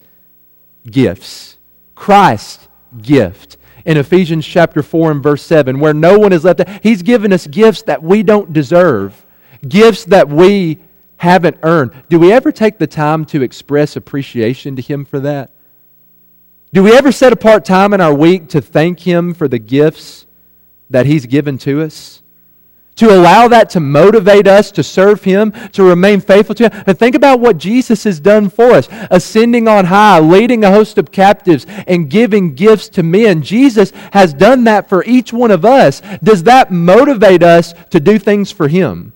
gifts. 0.90 1.58
Christ's 1.94 2.70
gift 3.02 3.58
in 3.86 3.98
Ephesians 3.98 4.48
chapter 4.48 4.82
4 4.82 5.12
and 5.12 5.22
verse 5.22 5.44
7, 5.44 5.78
where 5.78 5.94
no 5.94 6.18
one 6.18 6.32
is 6.32 6.46
left. 6.46 6.62
He's 6.82 7.02
given 7.02 7.34
us 7.34 7.46
gifts 7.46 7.82
that 7.84 8.02
we 8.02 8.24
don't 8.24 8.54
deserve, 8.54 9.26
gifts 9.68 10.06
that 10.06 10.30
we 10.30 10.80
haven't 11.18 11.58
earned. 11.64 11.92
Do 12.08 12.18
we 12.18 12.32
ever 12.32 12.54
take 12.54 12.78
the 12.78 12.88
time 12.88 13.26
to 13.26 13.42
express 13.42 13.98
appreciation 13.98 14.78
to 14.78 14.82
Him 14.82 15.04
for 15.04 15.20
that? 15.20 15.52
Do 16.74 16.82
we 16.82 16.98
ever 16.98 17.12
set 17.12 17.32
apart 17.32 17.66
time 17.66 17.94
in 17.94 18.02
our 18.02 18.16
week 18.16 18.50
to 18.50 18.60
thank 18.60 19.02
Him 19.02 19.36
for 19.36 19.48
the 19.48 19.60
gifts 19.60 20.26
that 20.90 21.06
He's 21.06 21.28
given 21.28 21.60
to 21.60 21.84
us? 21.84 22.24
To 22.96 23.14
allow 23.14 23.48
that 23.48 23.70
to 23.72 23.80
motivate 23.80 24.48
us 24.48 24.72
to 24.72 24.84
serve 24.84 25.24
Him, 25.24 25.52
to 25.74 25.84
remain 25.84 26.20
faithful 26.20 26.56
to 26.56 26.70
Him. 26.70 26.84
And 26.88 26.98
think 26.98 27.14
about 27.14 27.40
what 27.40 27.60
Jesus 27.60 28.04
has 28.06 28.20
done 28.20 28.50
for 28.50 28.72
us 28.72 28.88
ascending 29.12 29.68
on 29.68 29.86
high, 29.86 30.20
leading 30.20 30.64
a 30.64 30.72
host 30.72 30.98
of 30.98 31.12
captives, 31.12 31.68
and 31.86 32.10
giving 32.10 32.56
gifts 32.56 32.90
to 32.90 33.04
men. 33.04 33.44
Jesus 33.44 33.92
has 34.12 34.34
done 34.34 34.64
that 34.64 34.90
for 34.90 35.04
each 35.06 35.32
one 35.32 35.52
of 35.52 35.66
us. 35.66 36.02
Does 36.24 36.42
that 36.44 36.72
motivate 36.72 37.44
us 37.44 37.76
to 37.92 38.00
do 38.00 38.18
things 38.18 38.50
for 38.50 38.68
Him? 38.68 39.14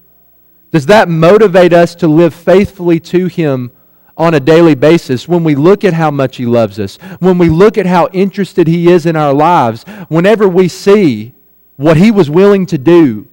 Does 0.71 0.85
that 0.85 1.09
motivate 1.09 1.73
us 1.73 1.95
to 1.95 2.07
live 2.07 2.35
faithfully 2.35 2.99
to 2.99 3.25
Him 3.25 3.71
on 4.17 4.33
a 4.33 4.39
daily 4.39 4.75
basis 4.75 5.27
when 5.27 5.43
we 5.43 5.55
look 5.55 5.83
at 5.83 5.93
how 5.93 6.11
much 6.11 6.37
He 6.37 6.45
loves 6.45 6.79
us, 6.79 6.97
when 7.19 7.37
we 7.37 7.49
look 7.49 7.77
at 7.77 7.85
how 7.85 8.09
interested 8.11 8.67
He 8.67 8.91
is 8.91 9.05
in 9.05 9.15
our 9.15 9.33
lives, 9.33 9.83
whenever 10.09 10.47
we 10.47 10.67
see 10.67 11.33
what 11.75 11.97
He 11.97 12.11
was 12.11 12.29
willing 12.29 12.65
to 12.65 12.77
do? 12.77 13.27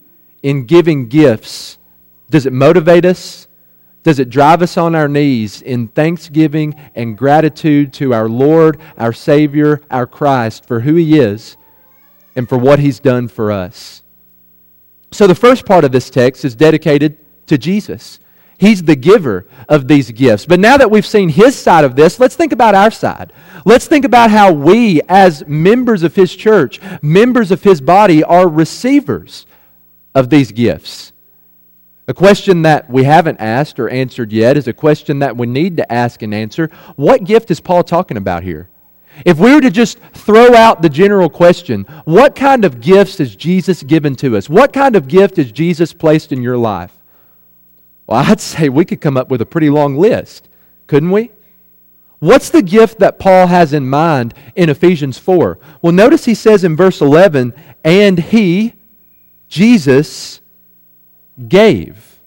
in 0.45 0.67
giving 0.67 1.09
gifts, 1.09 1.79
does 2.29 2.45
it 2.45 2.53
motivate 2.53 3.07
us? 3.07 3.49
Does 4.03 4.19
it 4.19 4.29
drive 4.29 4.61
us 4.61 4.76
on 4.76 4.95
our 4.95 5.09
knees 5.09 5.62
in 5.62 5.88
thanksgiving 5.88 6.75
and 6.95 7.17
gratitude 7.17 7.95
to 7.95 8.12
our 8.12 8.29
Lord, 8.29 8.79
our 8.99 9.14
Savior, 9.14 9.81
our 9.91 10.07
Christ 10.07 10.67
for 10.67 10.81
who 10.81 10.97
He 10.97 11.19
is 11.19 11.57
and 12.37 12.47
for 12.47 12.59
what 12.59 12.79
He's 12.79 13.00
done 13.00 13.26
for 13.26 13.50
us? 13.50 14.03
So, 15.11 15.26
the 15.26 15.35
first 15.35 15.64
part 15.64 15.83
of 15.83 15.93
this 15.93 16.11
text 16.11 16.45
is 16.45 16.55
dedicated 16.55 17.17
to 17.47 17.57
Jesus. 17.57 18.21
He's 18.58 18.82
the 18.82 18.96
giver 18.96 19.46
of 19.68 19.88
these 19.88 20.11
gifts. 20.11 20.46
But 20.46 20.61
now 20.61 20.76
that 20.76 20.90
we've 20.90 21.06
seen 21.06 21.28
His 21.28 21.56
side 21.56 21.84
of 21.84 21.96
this, 21.96 22.20
let's 22.20 22.37
think 22.37 22.52
about 22.52 22.75
our 22.75 22.90
side. 22.90 23.32
Let's 23.64 23.87
think 23.87 24.04
about 24.04 24.30
how 24.30 24.52
we, 24.52 25.00
as 25.08 25.46
members 25.46 26.02
of 26.02 26.14
His 26.14 26.34
church, 26.34 26.80
members 27.02 27.50
of 27.50 27.62
His 27.62 27.80
body, 27.80 28.23
are 28.23 28.49
receivers 28.49 29.46
of 30.14 30.30
these 30.30 30.52
gifts? 30.52 31.12
A 32.06 32.14
question 32.14 32.62
that 32.62 32.90
we 32.90 33.04
haven't 33.04 33.40
asked 33.40 33.80
or 33.80 33.88
answered 33.88 34.30
yet 34.30 34.56
is 34.56 34.68
a 34.68 34.75
question 34.75 35.20
that 35.20 35.37
we 35.37 35.46
need 35.46 35.78
to 35.78 35.92
ask 35.92 36.20
and 36.23 36.34
answer. 36.34 36.70
What 36.96 37.25
gift 37.25 37.50
is 37.50 37.61
Paul 37.61 37.82
talking 37.82 38.18
about 38.18 38.42
here? 38.42 38.68
If 39.25 39.38
we 39.38 39.54
were 39.54 39.61
to 39.61 39.70
just 39.70 39.99
throw 40.12 40.54
out 40.54 40.82
the 40.82 40.88
general 40.88 41.30
question, 41.30 41.84
what 42.04 42.34
kind 42.34 42.64
of 42.64 42.80
gifts 42.80 43.18
has 43.18 43.34
Jesus 43.34 43.82
given 43.82 44.16
to 44.16 44.37
us? 44.37 44.50
What 44.50 44.73
kind 44.73 44.96
of 44.96 45.08
gift 45.08 45.37
has 45.38 45.50
Jesus 45.50 45.92
placed 45.92 46.32
in 46.32 46.42
your 46.42 46.58
life? 46.58 46.92
Well, 48.06 48.23
I'd 48.25 48.40
say 48.40 48.68
we 48.68 48.84
could 48.84 49.00
come 49.00 49.16
up 49.16 49.30
with 49.30 49.40
a 49.40 49.46
pretty 49.46 49.70
long 49.70 49.96
list, 49.96 50.49
couldn't 50.87 51.11
we? 51.11 51.30
What's 52.18 52.50
the 52.50 52.62
gift 52.62 53.00
that 53.00 53.18
Paul 53.18 53.49
has 53.49 53.73
in 53.73 53.88
mind 53.88 54.34
in 54.54 54.70
Ephesians 54.70 55.18
4? 55.18 55.58
Well, 55.82 55.92
notice 55.92 56.25
he 56.25 56.34
says 56.34 56.64
in 56.64 56.76
verse 56.76 57.00
11, 57.00 57.52
and 57.82 58.18
he, 58.18 58.75
Jesus 59.49 60.40
gave. 61.49 62.20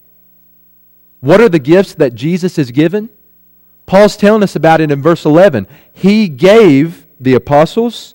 What 1.20 1.40
are 1.40 1.48
the 1.48 1.58
gifts 1.58 1.94
that 1.94 2.14
Jesus 2.14 2.56
has 2.56 2.70
given? 2.70 3.08
Paul's 3.86 4.16
telling 4.16 4.42
us 4.42 4.54
about 4.54 4.80
it 4.80 4.90
in 4.90 5.02
verse 5.02 5.24
11. 5.24 5.66
He 5.92 6.28
gave 6.28 7.06
the 7.18 7.34
apostles, 7.34 8.14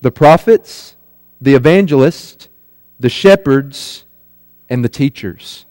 the 0.00 0.10
prophets, 0.10 0.96
the 1.40 1.54
evangelists, 1.54 2.48
the 2.98 3.08
shepherds, 3.08 4.04
and 4.68 4.84
the 4.84 4.88
teachers. 4.88 5.66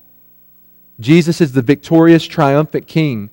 Jesus 0.99 1.41
is 1.41 1.53
the 1.53 1.61
victorious, 1.61 2.25
triumphant 2.25 2.87
king 2.87 3.29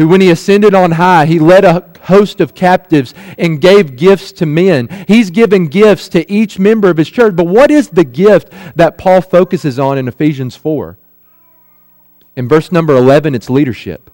who, 0.00 0.08
when 0.08 0.22
he 0.22 0.30
ascended 0.30 0.74
on 0.74 0.92
high, 0.92 1.26
he 1.26 1.38
led 1.38 1.62
a 1.62 1.86
host 2.04 2.40
of 2.40 2.54
captives 2.54 3.12
and 3.36 3.60
gave 3.60 3.96
gifts 3.96 4.32
to 4.32 4.46
men. 4.46 4.88
He's 5.06 5.30
given 5.30 5.66
gifts 5.66 6.08
to 6.08 6.30
each 6.32 6.58
member 6.58 6.88
of 6.88 6.96
his 6.96 7.10
church. 7.10 7.36
But 7.36 7.46
what 7.46 7.70
is 7.70 7.90
the 7.90 8.04
gift 8.04 8.50
that 8.76 8.96
Paul 8.96 9.20
focuses 9.20 9.78
on 9.78 9.98
in 9.98 10.08
Ephesians 10.08 10.56
4? 10.56 10.96
In 12.36 12.48
verse 12.48 12.72
number 12.72 12.96
11, 12.96 13.34
it's 13.34 13.50
leadership. 13.50 14.10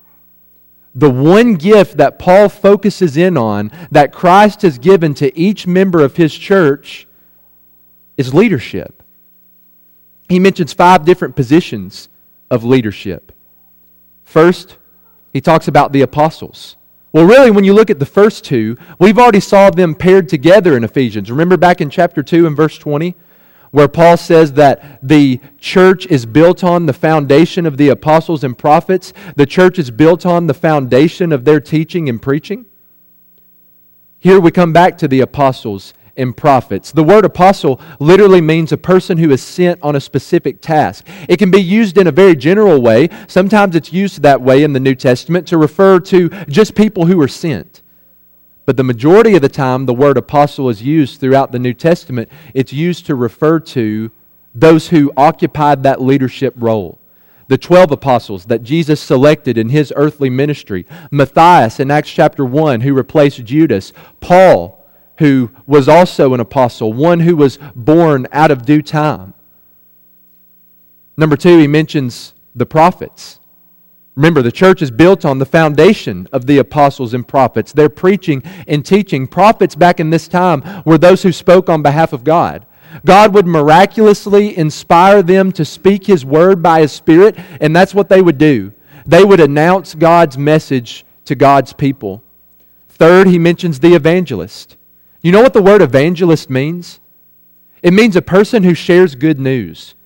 The 0.95 1.11
one 1.11 1.55
gift 1.55 1.99
that 1.99 2.19
Paul 2.19 2.49
focuses 2.49 3.17
in 3.17 3.37
on 3.37 3.71
that 3.91 4.13
Christ 4.13 4.63
has 4.63 4.79
given 4.79 5.15
to 5.15 5.39
each 5.39 5.69
member 5.69 6.03
of 6.03 6.17
his 6.17 6.35
church 6.35 7.07
is 8.17 8.35
leadership. 8.35 9.05
He 10.29 10.41
mentions 10.41 10.73
five 10.73 11.05
different 11.05 11.37
positions 11.37 12.09
of 12.51 12.65
leadership. 12.65 13.33
First, 14.25 14.79
he 15.33 15.41
talks 15.41 15.69
about 15.69 15.93
the 15.93 16.03
apostles. 16.03 16.77
Well, 17.13 17.25
really, 17.25 17.51
when 17.51 17.65
you 17.65 17.73
look 17.73 17.91
at 17.91 17.99
the 17.99 18.07
first 18.07 18.45
two, 18.45 18.77
we've 18.99 19.19
already 19.19 19.41
saw 19.41 19.71
them 19.71 19.95
paired 19.95 20.29
together 20.29 20.77
in 20.77 20.85
Ephesians. 20.85 21.31
Remember 21.31 21.57
back 21.57 21.81
in 21.81 21.89
chapter 21.89 22.23
2 22.23 22.47
and 22.47 22.57
verse 22.57 22.77
20, 22.77 23.15
where 23.71 23.89
Paul 23.89 24.17
says 24.17 24.53
that 24.55 24.99
the 25.03 25.41
church 25.59 26.07
is 26.07 26.27
built 26.27 26.63
on 26.63 26.87
the 26.87 26.93
foundation 26.93 27.67
of 27.67 27.77
the 27.77 27.89
apostles 27.89 28.45
and 28.45 28.57
prophets, 28.57 29.13
the 29.35 29.47
church 29.47 29.79
is 29.79 29.91
built 29.91 30.27
on 30.27 30.47
the 30.47 30.55
foundation 30.55 31.33
of 31.33 31.45
their 31.45 31.61
teaching 31.61 32.09
and 32.09 32.21
preaching? 32.21 32.67
Here 34.19 34.41
we 34.41 34.51
come 34.51 34.73
back 34.73 34.99
to 34.99 35.09
the 35.09 35.21
apostles 35.21 35.95
and 36.17 36.37
prophets. 36.37 36.93
The 36.93 37.05
word 37.05 37.25
apostle 37.25 37.81
literally 37.99 38.41
means 38.41 38.73
a 38.73 38.77
person 38.77 39.19
who 39.19 39.31
is 39.31 39.43
sent 39.43 39.81
on 39.83 39.97
a 39.97 40.01
specific 40.01 40.61
task. 40.61 41.07
It 41.29 41.39
can 41.39 41.51
be 41.51 41.61
used 41.61 41.99
in 41.99 42.07
a 42.07 42.13
very 42.13 42.37
general 42.37 42.81
way. 42.81 43.09
Sometimes 43.27 43.77
it's 43.77 43.93
used 43.93 44.23
that 44.23 44.41
way 44.41 44.63
in 44.63 44.73
the 44.73 44.81
New 44.81 44.95
Testament 44.95 45.47
to 45.49 45.59
refer 45.59 46.01
to 46.01 46.29
just 46.49 46.75
people 46.75 47.07
who 47.07 47.21
are 47.21 47.29
sent. 47.29 47.83
But 48.65 48.77
the 48.77 48.85
majority 48.85 49.37
of 49.37 49.43
the 49.43 49.49
time, 49.49 49.87
the 49.87 49.95
word 49.95 50.17
apostle 50.17 50.69
is 50.69 50.83
used 50.83 51.21
throughout 51.21 51.53
the 51.53 51.59
New 51.59 51.75
Testament. 51.75 52.29
It's 52.53 52.73
used 52.73 53.07
to 53.07 53.15
refer 53.15 53.61
to 53.61 54.11
those 54.55 54.89
who 54.89 55.13
occupied 55.17 55.83
that 55.83 56.01
leadership 56.01 56.55
role 56.57 56.99
the 57.49 57.59
12 57.59 57.93
apostles 57.93 58.47
that 58.47 58.63
Jesus 58.63 59.01
selected 59.01 59.57
in 59.57 59.69
his 59.69 59.93
earthly 59.97 60.31
ministry, 60.31 60.87
Matthias 61.11 61.79
in 61.79 61.91
Acts 61.91 62.11
chapter 62.11 62.45
1, 62.45 62.81
who 62.81 62.95
replaced 62.95 63.45
Judas, 63.45 63.93
Paul, 64.21 64.76
who 65.19 65.51
was 65.67 65.89
also 65.89 66.35
an 66.35 66.41
apostle, 66.41 66.93
one 66.93 67.21
who 67.21 67.37
was 67.37 67.59
born 67.75 68.27
out 68.33 68.51
of 68.51 68.65
due 68.65 68.83
time. 68.83 69.35
Number 71.17 71.37
two, 71.37 71.59
he 71.59 71.67
mentions 71.67 72.35
the 72.55 72.67
prophets. 72.67 73.41
Remember, 74.15 74.41
the 74.41 74.53
church 74.53 74.81
is 74.81 74.91
built 74.91 75.25
on 75.25 75.39
the 75.39 75.47
foundation 75.47 76.27
of 76.33 76.47
the 76.47 76.59
apostles 76.59 77.13
and 77.13 77.27
prophets. 77.27 77.73
They're 77.73 77.89
preaching 77.89 78.43
and 78.67 78.85
teaching. 78.85 79.27
Prophets 79.27 79.75
back 79.75 80.01
in 80.01 80.11
this 80.11 80.27
time 80.27 80.63
were 80.85 80.99
those 80.99 81.23
who 81.23 81.33
spoke 81.33 81.69
on 81.69 81.83
behalf 81.83 82.13
of 82.13 82.25
God. 82.25 82.65
God 83.05 83.35
would 83.35 83.47
miraculously 83.47 84.57
inspire 84.57 85.23
them 85.23 85.53
to 85.53 85.65
speak 85.65 86.07
His 86.07 86.25
word 86.25 86.63
by 86.63 86.81
His 86.81 86.93
Spirit, 86.93 87.37
and 87.61 87.77
that's 87.77 87.95
what 87.95 88.09
they 88.09 88.23
would 88.23 88.39
do. 88.39 88.73
They 89.07 89.25
would 89.25 89.41
announce 89.41 89.95
God's 89.95 90.39
message 90.39 91.05
to 91.27 91.35
God's 91.35 91.73
people. 91.73 92.23
Third, 92.89 93.29
he 93.29 93.39
mentions 93.39 93.81
the 93.81 93.95
evangelist. 93.95 94.76
You 95.27 95.33
know 95.33 95.43
what 95.43 95.55
the 95.55 95.61
word 95.61 95.83
evangelist 95.83 96.49
means? 96.51 97.01
It 97.83 97.93
means 97.93 98.15
a 98.15 98.23
person 98.23 98.63
who 98.63 98.75
shares 98.75 99.17
good 99.17 99.41
news, 99.41 99.97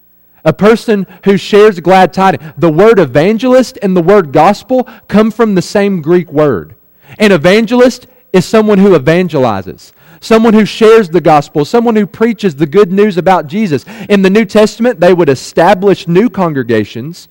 a 0.46 0.52
person 0.54 1.06
who 1.26 1.36
shares 1.36 1.78
glad 1.78 2.14
tidings. 2.14 2.54
The 2.56 2.72
word 2.72 2.98
evangelist 2.98 3.78
and 3.82 3.94
the 3.94 4.00
word 4.00 4.32
gospel 4.32 4.88
come 5.08 5.30
from 5.30 5.54
the 5.54 5.60
same 5.60 6.00
Greek 6.00 6.32
word. 6.32 6.74
An 7.18 7.32
evangelist 7.32 8.06
is 8.32 8.46
someone 8.46 8.78
who 8.78 8.98
evangelizes, 8.98 9.92
someone 10.22 10.54
who 10.54 10.64
shares 10.64 11.10
the 11.10 11.20
gospel, 11.20 11.66
someone 11.66 11.96
who 11.96 12.06
preaches 12.06 12.56
the 12.56 12.64
good 12.64 12.90
news 12.90 13.18
about 13.18 13.46
Jesus. 13.46 13.84
In 14.08 14.22
the 14.22 14.30
New 14.30 14.46
Testament, 14.46 15.00
they 15.00 15.12
would 15.12 15.28
establish 15.28 16.08
new 16.08 16.30
congregations 16.30 17.28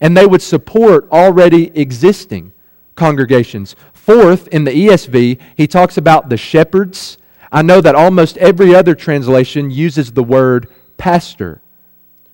and 0.00 0.16
they 0.16 0.26
would 0.26 0.42
support 0.42 1.08
already 1.12 1.70
existing 1.78 2.50
congregations. 2.96 3.76
Fourth, 3.92 4.48
in 4.48 4.64
the 4.64 4.72
ESV, 4.72 5.38
he 5.54 5.68
talks 5.68 5.96
about 5.96 6.30
the 6.30 6.36
shepherds. 6.36 7.17
I 7.50 7.62
know 7.62 7.80
that 7.80 7.94
almost 7.94 8.36
every 8.38 8.74
other 8.74 8.94
translation 8.94 9.70
uses 9.70 10.12
the 10.12 10.22
word 10.22 10.68
pastor. 10.96 11.62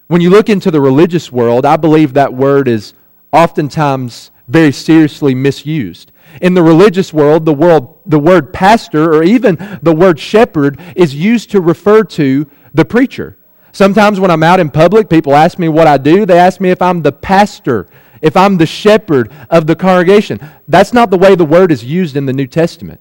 When 0.09 0.21
you 0.21 0.31
look 0.31 0.49
into 0.49 0.71
the 0.71 0.81
religious 0.81 1.31
world, 1.31 1.65
I 1.65 1.77
believe 1.77 2.15
that 2.15 2.35
word 2.35 2.69
is 2.69 2.95
oftentimes 3.33 4.31
very 4.49 4.73
seriously 4.73 5.35
misused. 5.35 6.13
In 6.43 6.55
the 6.55 6.63
religious 6.63 7.13
world, 7.13 7.45
the, 7.45 7.55
world, 7.55 8.01
the 8.07 8.19
word 8.19 8.53
pastor 8.53 9.15
or 9.15 9.23
even 9.23 9.57
the 9.83 9.95
word 9.95 10.19
shepherd 10.19 10.81
is 10.97 11.15
used 11.15 11.51
to 11.53 11.61
refer 11.61 12.03
to 12.05 12.49
the 12.75 12.85
preacher. 12.85 13.39
Sometimes 13.73 14.21
when 14.21 14.31
I'm 14.31 14.43
out 14.43 14.61
in 14.61 14.71
public, 14.71 15.09
people 15.09 15.35
ask 15.35 15.59
me 15.59 15.69
what 15.69 15.87
I 15.87 15.97
do. 15.97 16.27
They 16.27 16.39
ask 16.39 16.61
me 16.61 16.71
if 16.71 16.83
I'm 16.83 17.03
the 17.03 17.13
pastor, 17.13 17.89
if 18.21 18.37
I'm 18.37 18.57
the 18.57 18.67
shepherd 18.67 19.33
of 19.51 19.67
the 19.67 19.77
congregation. 19.77 20.41
That's 20.69 20.93
not 20.93 21.11
the 21.11 21.19
way 21.19 21.35
the 21.35 21.45
word 21.45 21.73
is 21.73 21.85
used 21.85 22.17
in 22.17 22.27
the 22.27 22.33
New 22.33 22.47
Testament. 22.47 23.01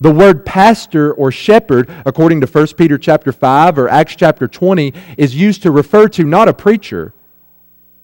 The 0.00 0.12
word 0.12 0.46
pastor 0.46 1.12
or 1.12 1.32
shepherd, 1.32 1.90
according 2.06 2.40
to 2.40 2.46
1 2.46 2.66
Peter 2.76 2.98
chapter 2.98 3.32
5 3.32 3.78
or 3.78 3.88
Acts 3.88 4.14
chapter 4.16 4.46
20, 4.46 4.92
is 5.16 5.34
used 5.34 5.62
to 5.62 5.70
refer 5.70 6.08
to 6.08 6.24
not 6.24 6.48
a 6.48 6.52
preacher, 6.52 7.12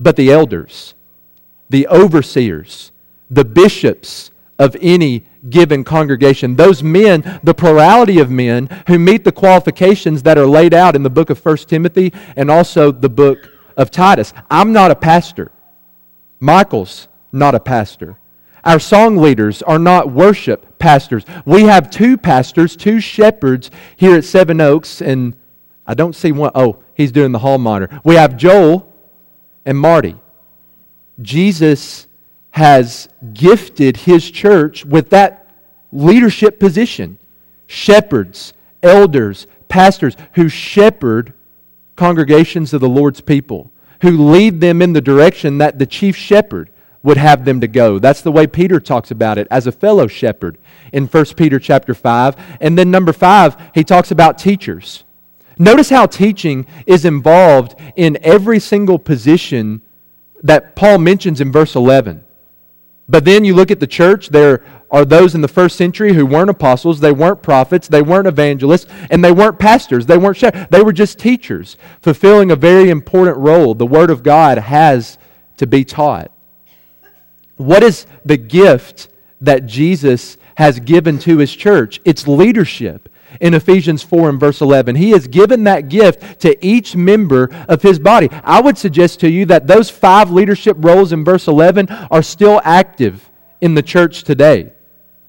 but 0.01 0.17
the 0.17 0.33
elders, 0.33 0.95
the 1.71 1.87
overseers, 1.89 2.91
the 3.31 3.45
bishops, 3.45 4.33
of 4.59 4.77
any 4.81 5.25
given 5.51 5.85
congregation. 5.85 6.57
Those 6.57 6.83
men, 6.83 7.41
the 7.43 7.55
plurality 7.55 8.19
of 8.19 8.31
men 8.31 8.69
who 8.87 8.99
meet 8.99 9.25
the 9.25 9.33
qualifications 9.33 10.23
that 10.23 10.39
are 10.39 10.47
laid 10.47 10.73
out 10.75 10.97
in 10.97 11.03
the 11.03 11.11
book 11.11 11.31
of 11.31 11.45
1 11.45 11.57
Timothy 11.59 12.13
and 12.37 12.51
also 12.51 12.93
the 12.93 13.09
book 13.09 13.51
of 13.77 13.91
Titus. 13.91 14.33
I'm 14.51 14.73
not 14.73 14.91
a 14.91 14.95
pastor. 14.95 15.51
Michael's 16.41 17.09
not 17.33 17.55
a 17.55 17.61
pastor. 17.61 18.17
Our 18.65 18.79
song 18.79 19.19
leaders 19.19 19.63
are 19.63 19.79
not 19.79 20.11
worship 20.11 20.79
pastors. 20.79 21.25
We 21.45 21.65
have 21.65 21.91
two 21.91 22.17
pastors, 22.17 22.77
two 22.77 22.99
shepherds 22.99 23.71
here 23.97 24.17
at 24.17 24.25
Seven 24.25 24.61
Oaks, 24.61 25.03
and 25.03 25.37
I 25.87 25.95
don't 25.95 26.17
see 26.17 26.33
one. 26.33 26.51
Oh, 26.55 26.83
he's 26.95 27.13
doing 27.13 27.33
the 27.33 27.41
hall 27.41 27.59
monitor. 27.59 28.01
We 28.05 28.15
have 28.15 28.37
Joel 28.37 28.91
and 29.67 29.79
Marty. 29.79 30.17
Jesus 31.21 32.07
has 32.53 33.09
gifted 33.33 33.99
his 33.99 34.31
church 34.31 34.85
with 34.85 35.11
that 35.11 35.51
leadership 35.93 36.59
position 36.59 37.19
shepherds, 37.67 38.53
elders, 38.83 39.47
pastors 39.69 40.17
who 40.35 40.49
shepherd 40.49 41.33
congregations 41.97 42.73
of 42.75 42.81
the 42.81 42.89
Lord's 42.89 43.21
people, 43.21 43.71
who 44.03 44.31
lead 44.31 44.61
them 44.61 44.83
in 44.83 44.93
the 44.93 45.01
direction 45.01 45.59
that 45.59 45.79
the 45.79 45.87
chief 45.87 46.17
shepherd 46.17 46.71
would 47.05 47.19
have 47.19 47.45
them 47.45 47.61
to 47.61 47.69
go. 47.69 48.01
That's 48.01 48.23
the 48.23 48.33
way 48.33 48.49
Peter 48.49 48.81
talks 48.81 49.13
about 49.13 49.39
it 49.39 49.47
as 49.51 49.69
a 49.69 49.73
fellow 49.73 50.09
shepherd 50.09 50.59
in 50.93 51.07
1 51.07 51.25
Peter 51.37 51.61
chapter 51.61 51.95
5. 51.95 52.35
And 52.61 52.77
then 52.77 52.91
number 52.91 53.13
5, 53.13 53.71
he 53.75 53.85
talks 53.85 54.11
about 54.11 54.39
teachers. 54.39 55.05
Notice 55.59 55.91
how 55.91 56.07
teaching 56.07 56.67
is 56.87 57.05
involved 57.05 57.77
in 57.95 58.19
every 58.23 58.59
single 58.59 58.99
position 58.99 59.83
that 60.43 60.75
Paul 60.75 60.99
mentions 60.99 61.41
in 61.41 61.53
verse 61.53 61.77
11. 61.77 62.25
But 63.09 63.27
then 63.27 63.45
you 63.45 63.55
look 63.55 63.71
at 63.71 63.81
the 63.81 63.87
church, 63.87 64.31
there 64.31 64.65
are 64.91 65.05
those 65.05 65.35
in 65.35 65.43
the 65.43 65.49
first 65.49 65.77
century 65.77 66.15
who 66.15 66.25
weren't 66.25 66.49
apostles, 66.49 67.01
they 67.01 67.13
weren't 67.13 67.43
prophets, 67.43 67.87
they 67.87 68.01
weren't 68.01 68.27
evangelists, 68.27 68.87
and 69.11 69.23
they 69.23 69.33
weren't 69.33 69.59
pastors, 69.59 70.07
they 70.07 70.17
weren't 70.17 70.39
shepherds. 70.39 70.69
They 70.71 70.83
were 70.83 70.93
just 70.93 71.19
teachers, 71.19 71.77
fulfilling 72.01 72.51
a 72.51 72.57
very 72.57 72.89
important 72.89 73.37
role. 73.37 73.75
The 73.75 73.87
Word 73.87 74.09
of 74.09 74.23
God 74.23 74.57
has 74.57 75.19
to 75.59 75.67
be 75.67 75.85
taught. 75.85 76.34
What 77.57 77.83
is 77.83 78.07
the 78.25 78.37
gift 78.37 79.09
that 79.41 79.67
Jesus 79.67 80.37
has 80.57 80.81
given 80.81 81.19
to 81.21 81.39
his 81.39 81.55
church? 81.55 82.01
It's 82.05 82.27
leadership 82.27 83.09
in 83.41 83.55
Ephesians 83.55 84.03
4 84.03 84.29
and 84.31 84.41
verse 84.41 84.61
11. 84.61 84.97
He 84.97 85.11
has 85.11 85.27
given 85.27 85.65
that 85.65 85.89
gift 85.89 86.41
to 86.41 86.65
each 86.65 86.97
member 86.97 87.49
of 87.69 87.83
his 87.83 87.99
body. 87.99 88.29
I 88.45 88.61
would 88.61 88.79
suggest 88.79 89.21
to 89.21 89.31
you 89.31 89.47
that 89.47 89.67
those 89.67 89.91
five 89.91 90.31
leadership 90.31 90.77
roles 90.81 91.13
in 91.13 91.25
verse 91.25 91.49
11 91.49 91.91
are 91.91 92.23
still 92.23 92.61
active 92.65 93.31
in 93.61 93.75
the 93.75 93.83
church 93.83 94.25
today. 94.25 94.73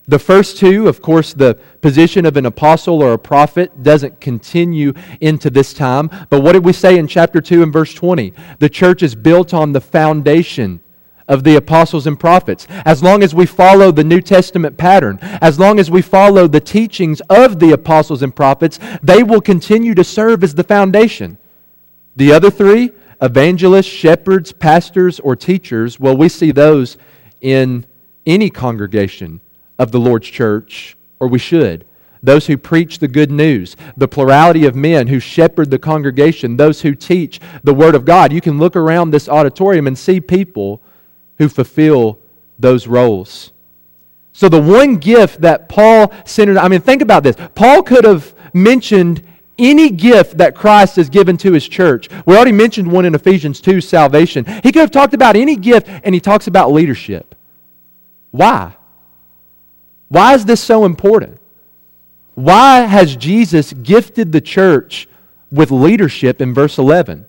The 0.07 0.19
first 0.19 0.57
two, 0.57 0.87
of 0.87 1.01
course, 1.01 1.33
the 1.33 1.55
position 1.81 2.27
of 2.27 2.37
an 2.37 2.45
apostle 2.45 3.01
or 3.01 3.13
a 3.13 3.19
prophet 3.19 3.81
doesn't 3.81 4.21
continue 4.21 4.93
into 5.19 5.49
this 5.49 5.73
time. 5.73 6.11
But 6.29 6.41
what 6.41 6.51
did 6.51 6.63
we 6.63 6.73
say 6.73 6.99
in 6.99 7.07
chapter 7.07 7.41
2 7.41 7.63
and 7.63 7.73
verse 7.73 7.91
20? 7.93 8.33
The 8.59 8.69
church 8.69 9.01
is 9.01 9.15
built 9.15 9.51
on 9.51 9.71
the 9.71 9.81
foundation 9.81 10.79
of 11.27 11.43
the 11.43 11.55
apostles 11.55 12.05
and 12.05 12.19
prophets, 12.19 12.67
as 12.85 13.01
long 13.01 13.23
as 13.23 13.33
we 13.33 13.45
follow 13.45 13.91
the 13.91 14.03
New 14.03 14.21
Testament 14.21 14.77
pattern, 14.77 15.17
as 15.41 15.59
long 15.59 15.79
as 15.79 15.89
we 15.89 16.01
follow 16.01 16.47
the 16.47 16.59
teachings 16.59 17.21
of 17.29 17.59
the 17.59 17.71
apostles 17.71 18.21
and 18.21 18.35
prophets, 18.35 18.79
they 19.01 19.23
will 19.23 19.41
continue 19.41 19.95
to 19.95 20.03
serve 20.03 20.43
as 20.43 20.55
the 20.55 20.63
foundation. 20.63 21.37
The 22.15 22.31
other 22.31 22.51
three, 22.51 22.91
evangelists, 23.21 23.85
shepherds, 23.85 24.51
pastors, 24.51 25.19
or 25.19 25.35
teachers, 25.35 25.99
well, 25.99 26.15
we 26.15 26.29
see 26.29 26.51
those 26.51 26.97
in 27.41 27.85
any 28.25 28.49
congregation 28.49 29.41
of 29.77 29.91
the 29.91 29.99
Lord's 29.99 30.27
church, 30.27 30.95
or 31.19 31.27
we 31.27 31.39
should. 31.39 31.85
Those 32.23 32.47
who 32.47 32.57
preach 32.57 32.99
the 32.99 33.07
good 33.07 33.31
news, 33.31 33.75
the 33.97 34.07
plurality 34.07 34.65
of 34.65 34.75
men 34.75 35.07
who 35.07 35.19
shepherd 35.19 35.69
the 35.69 35.77
congregation, 35.77 36.57
those 36.57 36.81
who 36.81 36.95
teach 36.95 37.39
the 37.63 37.73
Word 37.73 37.93
of 37.93 38.05
God. 38.05 38.33
You 38.33 38.41
can 38.41 38.57
look 38.57 38.75
around 38.75 39.11
this 39.11 39.29
auditorium 39.29 39.85
and 39.85 39.97
see 39.97 40.19
people 40.19 40.81
who 41.37 41.49
fulfill 41.49 42.19
those 42.59 42.87
roles. 42.87 43.51
So, 44.33 44.49
the 44.49 44.61
one 44.61 44.97
gift 44.97 45.41
that 45.41 45.69
Paul 45.69 46.13
centered, 46.25 46.57
I 46.57 46.67
mean, 46.67 46.81
think 46.81 47.01
about 47.01 47.23
this. 47.23 47.35
Paul 47.55 47.83
could 47.83 48.03
have 48.03 48.33
mentioned 48.53 49.25
any 49.57 49.89
gift 49.89 50.37
that 50.37 50.55
Christ 50.55 50.97
has 50.97 51.09
given 51.09 51.37
to 51.37 51.53
his 51.53 51.67
church. 51.67 52.09
We 52.25 52.35
already 52.35 52.51
mentioned 52.51 52.91
one 52.91 53.05
in 53.05 53.15
Ephesians 53.15 53.61
2, 53.61 53.79
salvation. 53.79 54.45
He 54.45 54.71
could 54.71 54.81
have 54.81 54.91
talked 54.91 55.13
about 55.13 55.35
any 55.35 55.55
gift, 55.55 55.87
and 55.87 56.13
he 56.13 56.19
talks 56.19 56.47
about 56.47 56.71
leadership. 56.71 57.35
Why? 58.31 58.75
Why 60.09 60.33
is 60.33 60.45
this 60.45 60.61
so 60.61 60.85
important? 60.85 61.39
Why 62.35 62.81
has 62.81 63.15
Jesus 63.15 63.71
gifted 63.71 64.31
the 64.31 64.41
church 64.41 65.07
with 65.51 65.71
leadership 65.71 66.41
in 66.41 66.53
verse 66.53 66.77
11? 66.77 67.25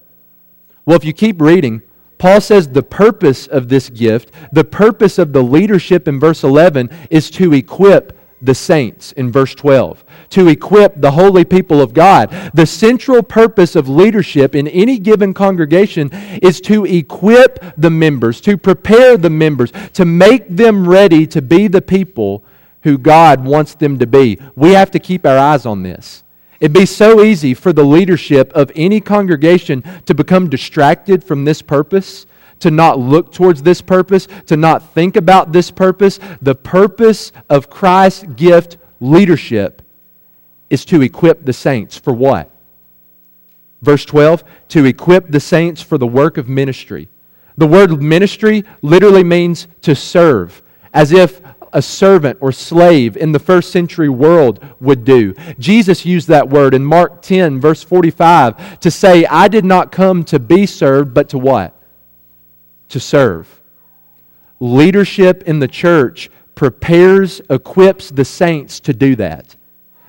Well, 0.85 0.97
if 0.97 1.05
you 1.05 1.13
keep 1.13 1.41
reading, 1.41 1.83
Paul 2.19 2.41
says 2.41 2.69
the 2.69 2.83
purpose 2.83 3.47
of 3.47 3.69
this 3.69 3.91
gift, 3.91 4.31
the 4.53 4.65
purpose 4.65 5.19
of 5.19 5.33
the 5.33 5.43
leadership 5.43 6.09
in 6.09 6.19
verse 6.19 6.43
11 6.45 6.91
is 7.11 7.31
to 7.33 7.53
equip 7.53 8.19
the 8.43 8.55
saints 8.55 9.13
in 9.13 9.33
verse 9.33 9.55
12, 9.55 10.05
to 10.31 10.49
equip 10.49 11.01
the 11.01 11.11
holy 11.11 11.45
people 11.45 11.81
of 11.81 11.95
God. 11.95 12.31
The 12.55 12.67
central 12.67 13.23
purpose 13.23 13.77
of 13.77 13.89
leadership 13.89 14.55
in 14.55 14.69
any 14.69 14.99
given 14.99 15.35
congregation 15.35 16.11
is 16.43 16.61
to 16.63 16.85
equip 16.85 17.65
the 17.77 17.91
members, 17.91 18.41
to 18.43 18.57
prepare 18.57 19.17
the 19.17 19.31
members, 19.31 19.73
to 19.95 20.05
make 20.05 20.49
them 20.49 20.89
ready 20.89 21.27
to 21.29 21.43
be 21.43 21.69
the 21.69 21.83
people 21.83 22.45
who 22.83 22.99
God 22.99 23.45
wants 23.45 23.75
them 23.75 23.99
to 23.99 24.07
be. 24.07 24.39
We 24.55 24.73
have 24.73 24.91
to 24.93 24.99
keep 24.99 25.27
our 25.27 25.39
eyes 25.39 25.67
on 25.67 25.83
this. 25.83 26.23
It'd 26.61 26.73
be 26.73 26.87
so 26.87 27.23
easy 27.23 27.55
for 27.55 27.73
the 27.73 27.85
leadership 27.85 28.53
of 28.55 28.73
any 28.75 29.01
congregation 29.01 29.83
to 30.07 30.15
become 30.15 30.49
distracted 30.49 31.23
from 31.23 31.45
this 31.45 31.63
purpose, 31.63 32.27
to 32.61 32.71
not 32.71 32.99
look 32.99 33.33
towards 33.33 33.63
this 33.63 33.83
purpose, 33.83 34.27
to 34.47 34.57
not 34.57 34.95
think 34.95 35.17
about 35.17 35.53
this 35.53 35.71
purpose. 35.71 36.19
The 36.41 36.55
purpose 36.55 37.33
of 37.51 37.69
Christ's 37.69 38.25
gift 38.35 38.79
leadership 39.01 39.83
is 40.71 40.85
to 40.87 41.03
equip 41.03 41.45
the 41.45 41.53
saints 41.53 41.97
for 41.97 42.13
what? 42.13 42.51
Verse 43.83 44.05
12, 44.05 44.43
to 44.69 44.85
equip 44.85 45.29
the 45.29 45.41
saints 45.41 45.83
for 45.83 45.99
the 45.99 46.07
work 46.07 46.39
of 46.39 46.49
ministry. 46.49 47.09
The 47.59 47.67
word 47.67 48.03
ministry 48.03 48.65
literally 48.83 49.25
means 49.25 49.69
to 49.83 49.95
serve, 49.95 50.63
as 50.93 51.13
if 51.13 51.41
a 51.77 51.83
servant 51.83 52.39
or 52.41 52.51
slave 52.51 53.19
in 53.19 53.33
the 53.33 53.39
first 53.39 53.71
century 53.71 54.09
world 54.09 54.65
would 54.81 55.05
do. 55.05 55.35
Jesus 55.59 56.07
used 56.07 56.27
that 56.29 56.49
word 56.49 56.73
in 56.73 56.83
Mark 56.83 57.21
10, 57.21 57.61
verse 57.61 57.83
45, 57.83 58.81
to 58.81 58.91
say, 58.91 59.27
I 59.27 59.47
did 59.49 59.67
not 59.67 59.93
come 59.93 60.25
to 60.25 60.39
be 60.39 60.65
served, 60.65 61.13
but 61.13 61.29
to 61.29 61.39
what? 61.39 61.79
To 62.89 62.99
serve. 62.99 63.61
Leadership 64.59 65.43
in 65.43 65.59
the 65.59 65.69
church 65.69 66.31
prepares, 66.55 67.43
equips 67.51 68.11
the 68.11 68.25
saints 68.25 68.81
to 68.81 68.95
do 68.95 69.15
that. 69.17 69.55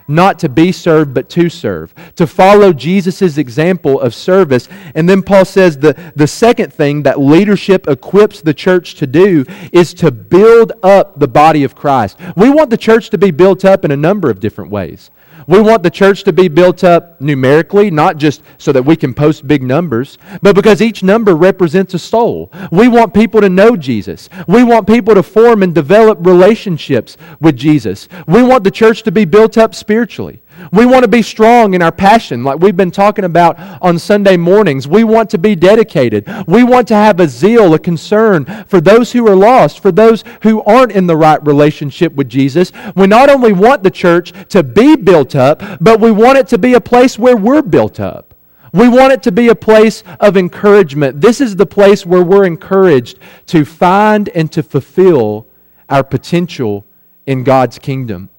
Not 0.08 0.40
to 0.40 0.50
be 0.50 0.72
served, 0.72 1.14
but 1.14 1.30
to 1.30 1.50
serve, 1.50 1.94
to 2.16 2.26
follow 2.26 2.74
Jesus' 2.74 3.38
example 3.38 4.00
of 4.00 4.14
service. 4.14 4.70
And 4.96 5.08
then 5.08 5.22
Paul 5.22 5.46
says 5.46 5.78
the, 5.78 6.12
the 6.16 6.28
second 6.28 6.74
thing 6.74 7.04
that 7.04 7.20
leadership 7.20 7.88
equips 7.88 8.42
the 8.42 8.54
church 8.54 8.96
to 8.96 9.08
do 9.08 9.46
is 9.72 9.94
to 9.96 10.12
build 10.12 10.74
up 10.84 11.20
the 11.20 11.28
body 11.28 11.64
of 11.64 11.76
Christ. 11.76 12.18
We 12.36 12.50
want 12.50 12.70
the 12.70 12.78
church 12.78 13.10
to 13.12 13.18
be 13.18 13.32
built 13.32 13.66
up 13.66 13.84
in 13.84 13.92
a 13.92 13.98
number 13.98 14.30
of 14.30 14.40
different 14.40 14.72
ways. 14.72 15.12
We 15.48 15.62
want 15.62 15.82
the 15.82 15.90
church 15.90 16.24
to 16.26 16.34
be 16.34 16.50
built 16.50 16.84
up 16.84 17.22
numerically, 17.22 17.90
not 17.90 18.18
just 18.18 18.42
so 18.58 18.74
that 18.74 18.84
we 18.84 18.98
can 18.98 19.14
post 19.14 19.48
big 19.48 19.64
numbers, 19.64 20.18
but 20.42 20.56
because 20.56 20.82
each 20.82 21.04
number 21.04 21.36
represents 21.36 21.94
a 21.94 22.00
soul. 22.00 22.52
We 22.70 22.90
want 22.90 23.14
people 23.14 23.40
to 23.40 23.48
know 23.50 23.78
Jesus. 23.78 24.28
We 24.48 24.66
want 24.66 24.88
people 24.88 25.16
to 25.16 25.24
form 25.24 25.64
and 25.64 25.74
develop 25.74 26.26
relationships 26.26 27.16
with 27.40 27.56
Jesus. 27.56 28.10
We 28.28 28.44
want 28.44 28.66
the 28.66 28.72
church 28.72 29.04
to 29.04 29.12
be 29.12 29.24
built 29.24 29.58
up 29.58 29.74
spiritually. 29.74 30.42
We 30.72 30.86
want 30.86 31.04
to 31.04 31.08
be 31.08 31.22
strong 31.22 31.74
in 31.74 31.82
our 31.82 31.92
passion, 31.92 32.44
like 32.44 32.60
we've 32.60 32.76
been 32.76 32.92
talking 32.92 33.26
about 33.26 33.60
on 33.82 34.00
Sunday 34.00 34.38
mornings. 34.38 34.88
We 34.88 35.04
want 35.04 35.30
to 35.32 35.38
be 35.38 35.56
dedicated. 35.56 36.28
We 36.48 36.64
want 36.64 36.88
to 36.90 36.96
have 36.96 37.20
a 37.20 37.28
zeal, 37.28 37.74
a 37.74 37.80
concern 37.80 38.46
for 38.68 38.82
those 38.82 39.12
who 39.12 39.28
are 39.28 39.36
lost, 39.36 39.82
for 39.82 39.92
those 39.92 40.24
who 40.44 40.62
aren't 40.64 40.92
in 40.92 41.08
the 41.08 41.18
right 41.18 41.46
relationship 41.46 42.14
with 42.14 42.30
Jesus. 42.30 42.72
We 42.96 43.08
not 43.08 43.30
only 43.30 43.54
want 43.54 43.84
the 43.84 43.92
church 43.92 44.34
to 44.50 44.64
be 44.64 44.96
built 44.96 45.36
up, 45.36 45.62
but 45.80 46.00
we 46.00 46.12
want 46.12 46.38
it 46.38 46.48
to 46.50 46.58
be 46.58 46.74
a 46.74 46.82
place 46.82 47.18
where 47.18 47.38
we're 47.38 47.62
built 47.62 48.00
up. 48.00 48.34
We 48.74 48.90
want 48.90 49.14
it 49.14 49.24
to 49.24 49.32
be 49.32 49.48
a 49.48 49.56
place 49.56 50.04
of 50.20 50.38
encouragement. 50.38 51.22
This 51.22 51.42
is 51.42 51.56
the 51.56 51.66
place 51.66 52.06
where 52.06 52.24
we're 52.24 52.46
encouraged 52.46 53.20
to 53.48 53.66
find 53.66 54.30
and 54.30 54.52
to 54.52 54.62
fulfill 54.62 55.48
our 55.90 56.04
potential 56.04 56.86
in 57.26 57.44
God's 57.44 57.80
kingdom. 57.80 58.30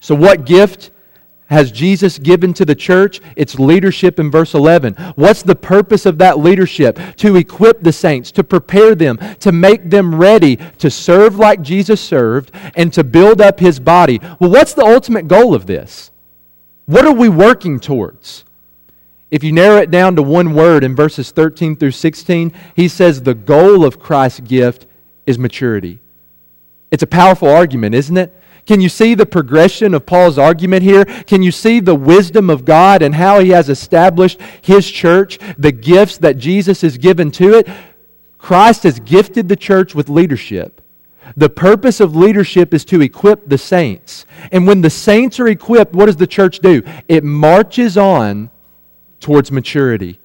So, 0.00 0.14
what 0.14 0.46
gift 0.46 0.90
has 1.50 1.72
Jesus 1.72 2.18
given 2.18 2.54
to 2.54 2.64
the 2.64 2.74
church? 2.74 3.20
It's 3.36 3.58
leadership 3.58 4.18
in 4.18 4.30
verse 4.30 4.54
11. 4.54 4.94
What's 5.16 5.42
the 5.42 5.56
purpose 5.56 6.06
of 6.06 6.18
that 6.18 6.38
leadership? 6.38 6.98
To 7.16 7.36
equip 7.36 7.82
the 7.82 7.92
saints, 7.92 8.30
to 8.32 8.44
prepare 8.44 8.94
them, 8.94 9.18
to 9.40 9.52
make 9.52 9.90
them 9.90 10.14
ready 10.14 10.56
to 10.78 10.90
serve 10.90 11.36
like 11.36 11.60
Jesus 11.60 12.00
served, 12.00 12.52
and 12.76 12.92
to 12.92 13.04
build 13.04 13.40
up 13.40 13.58
his 13.60 13.80
body. 13.80 14.20
Well, 14.38 14.50
what's 14.50 14.74
the 14.74 14.84
ultimate 14.84 15.28
goal 15.28 15.54
of 15.54 15.66
this? 15.66 16.10
What 16.86 17.04
are 17.04 17.12
we 17.12 17.28
working 17.28 17.80
towards? 17.80 18.44
If 19.30 19.44
you 19.44 19.52
narrow 19.52 19.76
it 19.78 19.90
down 19.90 20.16
to 20.16 20.22
one 20.22 20.54
word 20.54 20.82
in 20.82 20.96
verses 20.96 21.30
13 21.30 21.76
through 21.76 21.92
16, 21.92 22.52
he 22.74 22.88
says 22.88 23.22
the 23.22 23.34
goal 23.34 23.84
of 23.84 24.00
Christ's 24.00 24.40
gift 24.40 24.86
is 25.26 25.38
maturity. 25.38 26.00
It's 26.90 27.02
a 27.02 27.08
powerful 27.08 27.48
argument, 27.48 27.94
isn't 27.94 28.16
it? 28.16 28.34
Can 28.66 28.80
you 28.80 28.88
see 28.88 29.14
the 29.14 29.26
progression 29.26 29.94
of 29.94 30.06
Paul's 30.06 30.38
argument 30.38 30.82
here? 30.82 31.04
Can 31.04 31.42
you 31.42 31.50
see 31.50 31.80
the 31.80 31.94
wisdom 31.94 32.50
of 32.50 32.64
God 32.64 33.02
and 33.02 33.14
how 33.14 33.40
he 33.40 33.50
has 33.50 33.68
established 33.68 34.40
his 34.62 34.88
church, 34.90 35.38
the 35.58 35.72
gifts 35.72 36.18
that 36.18 36.38
Jesus 36.38 36.82
has 36.82 36.98
given 36.98 37.30
to 37.32 37.54
it? 37.54 37.68
Christ 38.38 38.84
has 38.84 39.00
gifted 39.00 39.48
the 39.48 39.56
church 39.56 39.94
with 39.94 40.08
leadership. 40.08 40.80
The 41.36 41.50
purpose 41.50 42.00
of 42.00 42.16
leadership 42.16 42.74
is 42.74 42.84
to 42.86 43.00
equip 43.00 43.48
the 43.48 43.58
saints. 43.58 44.24
And 44.50 44.66
when 44.66 44.80
the 44.80 44.90
saints 44.90 45.38
are 45.38 45.48
equipped, 45.48 45.94
what 45.94 46.06
does 46.06 46.16
the 46.16 46.26
church 46.26 46.58
do? 46.58 46.82
It 47.08 47.22
marches 47.22 47.96
on 47.96 48.50
towards 49.20 49.52
maturity. 49.52 50.18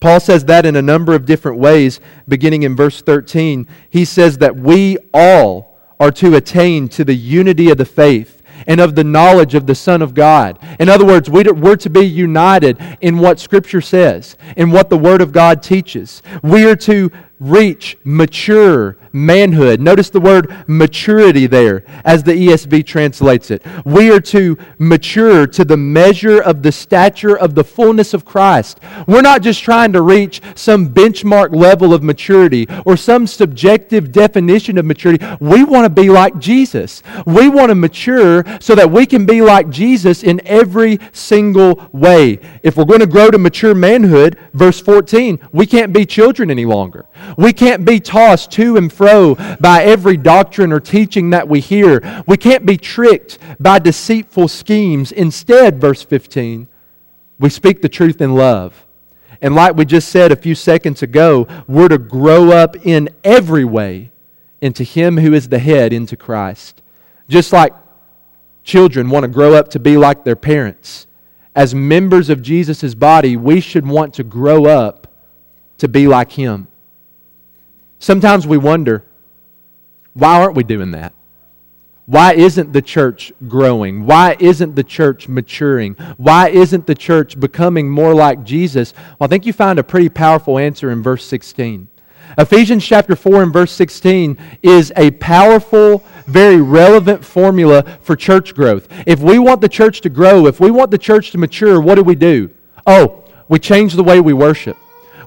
Paul 0.00 0.20
says 0.20 0.44
that 0.44 0.64
in 0.64 0.76
a 0.76 0.82
number 0.82 1.14
of 1.14 1.26
different 1.26 1.58
ways, 1.58 2.00
beginning 2.28 2.62
in 2.62 2.76
verse 2.76 3.02
13. 3.02 3.66
He 3.90 4.04
says 4.04 4.38
that 4.38 4.54
we 4.54 4.98
all 5.12 5.67
are 6.00 6.10
to 6.12 6.36
attain 6.36 6.88
to 6.88 7.04
the 7.04 7.14
unity 7.14 7.70
of 7.70 7.78
the 7.78 7.84
faith 7.84 8.42
and 8.66 8.80
of 8.80 8.94
the 8.94 9.04
knowledge 9.04 9.54
of 9.54 9.66
the 9.66 9.74
Son 9.74 10.02
of 10.02 10.14
God. 10.14 10.58
In 10.80 10.88
other 10.88 11.06
words, 11.06 11.30
we're 11.30 11.76
to 11.76 11.90
be 11.90 12.04
united 12.04 12.80
in 13.00 13.18
what 13.18 13.38
Scripture 13.38 13.80
says, 13.80 14.36
in 14.56 14.70
what 14.70 14.90
the 14.90 14.98
Word 14.98 15.20
of 15.20 15.32
God 15.32 15.62
teaches. 15.62 16.22
We 16.42 16.64
are 16.64 16.76
to 16.76 17.12
reach 17.40 17.96
mature 18.04 18.96
manhood. 19.12 19.80
Notice 19.80 20.10
the 20.10 20.20
word 20.20 20.54
maturity 20.66 21.46
there 21.46 21.84
as 22.04 22.22
the 22.22 22.32
ESV 22.32 22.84
translates 22.86 23.50
it. 23.50 23.62
We 23.84 24.10
are 24.10 24.20
to 24.20 24.56
mature 24.78 25.46
to 25.46 25.64
the 25.64 25.76
measure 25.76 26.40
of 26.40 26.62
the 26.62 26.72
stature 26.72 27.36
of 27.36 27.54
the 27.54 27.64
fullness 27.64 28.14
of 28.14 28.24
Christ. 28.24 28.80
We're 29.06 29.22
not 29.22 29.42
just 29.42 29.62
trying 29.62 29.92
to 29.92 30.02
reach 30.02 30.40
some 30.54 30.92
benchmark 30.92 31.54
level 31.54 31.92
of 31.94 32.02
maturity 32.02 32.66
or 32.84 32.96
some 32.96 33.26
subjective 33.26 34.12
definition 34.12 34.78
of 34.78 34.84
maturity. 34.84 35.24
We 35.40 35.64
want 35.64 35.84
to 35.84 35.90
be 35.90 36.10
like 36.10 36.38
Jesus. 36.38 37.02
We 37.26 37.48
want 37.48 37.70
to 37.70 37.74
mature 37.74 38.44
so 38.60 38.74
that 38.74 38.90
we 38.90 39.06
can 39.06 39.26
be 39.26 39.42
like 39.42 39.70
Jesus 39.70 40.22
in 40.22 40.40
every 40.46 40.98
single 41.12 41.88
way. 41.92 42.38
If 42.62 42.76
we're 42.76 42.84
going 42.84 43.00
to 43.00 43.06
grow 43.06 43.30
to 43.30 43.38
mature 43.38 43.74
manhood, 43.74 44.38
verse 44.52 44.80
14, 44.80 45.38
we 45.52 45.66
can't 45.66 45.92
be 45.92 46.06
children 46.06 46.50
any 46.50 46.64
longer. 46.64 47.06
We 47.36 47.52
can't 47.52 47.84
be 47.84 48.00
tossed 48.00 48.50
to 48.52 48.76
and 48.76 48.92
fro 48.92 49.34
by 49.60 49.84
every 49.84 50.16
doctrine 50.16 50.72
or 50.72 50.80
teaching 50.80 51.30
that 51.30 51.48
we 51.48 51.60
hear. 51.60 52.22
We 52.26 52.36
can't 52.36 52.64
be 52.64 52.76
tricked 52.76 53.38
by 53.60 53.78
deceitful 53.78 54.48
schemes. 54.48 55.12
Instead, 55.12 55.80
verse 55.80 56.02
15, 56.02 56.68
we 57.38 57.50
speak 57.50 57.82
the 57.82 57.88
truth 57.88 58.20
in 58.20 58.34
love. 58.34 58.84
And 59.40 59.54
like 59.54 59.76
we 59.76 59.84
just 59.84 60.08
said 60.08 60.32
a 60.32 60.36
few 60.36 60.54
seconds 60.54 61.02
ago, 61.02 61.46
we're 61.68 61.88
to 61.88 61.98
grow 61.98 62.50
up 62.50 62.76
in 62.84 63.08
every 63.22 63.64
way 63.64 64.10
into 64.60 64.82
Him 64.82 65.16
who 65.16 65.32
is 65.32 65.48
the 65.48 65.58
head, 65.58 65.92
into 65.92 66.16
Christ. 66.16 66.82
Just 67.28 67.52
like 67.52 67.72
children 68.64 69.10
want 69.10 69.24
to 69.24 69.28
grow 69.28 69.54
up 69.54 69.68
to 69.70 69.78
be 69.78 69.96
like 69.96 70.24
their 70.24 70.36
parents, 70.36 71.06
as 71.54 71.74
members 71.74 72.30
of 72.30 72.42
Jesus' 72.42 72.94
body, 72.94 73.36
we 73.36 73.60
should 73.60 73.86
want 73.86 74.14
to 74.14 74.24
grow 74.24 74.66
up 74.66 75.06
to 75.78 75.88
be 75.88 76.06
like 76.06 76.32
Him. 76.32 76.68
Sometimes 77.98 78.46
we 78.46 78.58
wonder, 78.58 79.04
why 80.14 80.40
aren't 80.40 80.56
we 80.56 80.64
doing 80.64 80.92
that? 80.92 81.12
Why 82.06 82.32
isn't 82.32 82.72
the 82.72 82.80
church 82.80 83.32
growing? 83.48 84.06
Why 84.06 84.34
isn't 84.40 84.74
the 84.74 84.82
church 84.82 85.28
maturing? 85.28 85.94
Why 86.16 86.48
isn't 86.48 86.86
the 86.86 86.94
church 86.94 87.38
becoming 87.38 87.90
more 87.90 88.14
like 88.14 88.44
Jesus? 88.44 88.94
Well, 89.18 89.26
I 89.26 89.26
think 89.26 89.44
you 89.44 89.52
find 89.52 89.78
a 89.78 89.84
pretty 89.84 90.08
powerful 90.08 90.58
answer 90.58 90.90
in 90.90 91.02
verse 91.02 91.24
16. 91.26 91.86
Ephesians 92.38 92.86
chapter 92.86 93.14
4 93.14 93.42
and 93.42 93.52
verse 93.52 93.72
16 93.72 94.38
is 94.62 94.92
a 94.96 95.10
powerful, 95.12 96.02
very 96.26 96.60
relevant 96.62 97.24
formula 97.24 97.84
for 98.00 98.16
church 98.16 98.54
growth. 98.54 98.88
If 99.06 99.20
we 99.20 99.38
want 99.38 99.60
the 99.60 99.68
church 99.68 100.00
to 100.02 100.08
grow, 100.08 100.46
if 100.46 100.60
we 100.60 100.70
want 100.70 100.90
the 100.90 100.98
church 100.98 101.30
to 101.32 101.38
mature, 101.38 101.80
what 101.80 101.96
do 101.96 102.02
we 102.02 102.14
do? 102.14 102.50
Oh, 102.86 103.24
we 103.48 103.58
change 103.58 103.94
the 103.94 104.04
way 104.04 104.20
we 104.20 104.32
worship. 104.32 104.78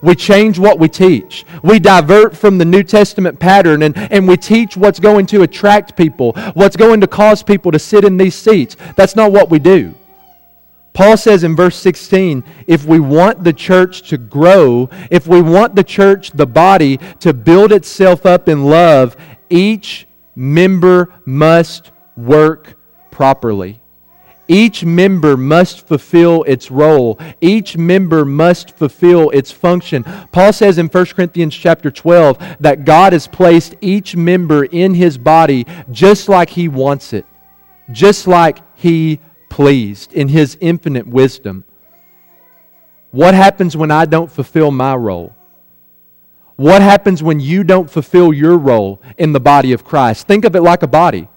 We 0.02 0.16
change 0.16 0.58
what 0.58 0.80
we 0.80 0.90
teach. 0.90 1.46
We 1.64 1.80
divert 1.80 2.36
from 2.36 2.58
the 2.58 2.66
New 2.66 2.84
Testament 2.84 3.40
pattern 3.40 3.84
and, 3.84 3.98
and 3.98 4.28
we 4.28 4.38
teach 4.38 4.76
what's 4.76 5.00
going 5.00 5.26
to 5.28 5.44
attract 5.44 5.96
people, 5.96 6.34
what's 6.54 6.76
going 6.76 7.02
to 7.02 7.08
cause 7.08 7.44
people 7.44 7.72
to 7.72 7.80
sit 7.80 8.04
in 8.04 8.18
these 8.18 8.36
seats. 8.36 8.76
That's 8.96 9.16
not 9.16 9.32
what 9.32 9.50
we 9.50 9.60
do. 9.60 9.96
Paul 10.94 11.16
says 11.18 11.44
in 11.44 11.56
verse 11.56 11.78
16 11.78 12.44
if 12.68 12.86
we 12.86 13.00
want 13.00 13.44
the 13.44 13.54
church 13.54 14.10
to 14.10 14.18
grow, 14.18 14.90
if 15.10 15.28
we 15.28 15.42
want 15.42 15.76
the 15.76 15.84
church, 15.84 16.32
the 16.32 16.48
body, 16.48 16.98
to 17.20 17.34
build 17.34 17.72
itself 17.72 18.26
up 18.26 18.50
in 18.50 18.66
love, 18.66 19.16
each 19.50 20.08
member 20.36 21.14
must 21.26 21.92
work 22.18 22.76
properly. 23.10 23.81
Each 24.47 24.84
member 24.84 25.38
must 25.38 25.88
fulfill 25.88 26.43
its 26.43 26.69
role. 26.69 27.19
Each 27.39 27.77
member 27.77 28.25
must 28.25 28.75
fulfill 28.77 29.30
its 29.30 29.51
function. 29.51 30.04
Paul 30.32 30.51
says 30.51 30.77
in 30.77 30.88
1 30.88 31.06
Corinthians 31.08 31.56
chapter 31.56 31.89
12 31.89 32.58
that 32.60 32.84
God 32.84 33.13
has 33.13 33.27
placed 33.27 33.75
each 33.82 34.15
member 34.15 34.65
in 34.65 34.93
his 34.93 35.17
body 35.17 35.65
just 35.89 36.27
like 36.27 36.49
he 36.49 36.67
wants 36.67 37.13
it, 37.13 37.25
just 37.91 38.27
like 38.27 38.60
he 38.75 39.19
pleased 39.49 40.13
in 40.13 40.27
his 40.27 40.58
infinite 40.60 41.08
wisdom. 41.08 41.63
What 43.12 43.34
happens 43.34 43.75
when 43.75 43.91
I 43.91 44.06
don't 44.06 44.32
fulfill 44.32 44.71
my 44.71 44.95
role? 44.95 45.36
What 46.56 46.82
happens 46.82 47.23
when 47.23 47.39
you 47.39 47.63
don't 47.63 47.89
fulfill 47.89 48.34
your 48.34 48.58
role 48.58 49.01
in 49.17 49.34
the 49.34 49.39
body 49.39 49.73
of 49.73 49.84
Christ? 49.84 50.27
Think 50.27 50.45
of 50.45 50.56
it 50.56 50.62
like 50.62 50.84
a 50.84 50.88
body. 50.88 51.27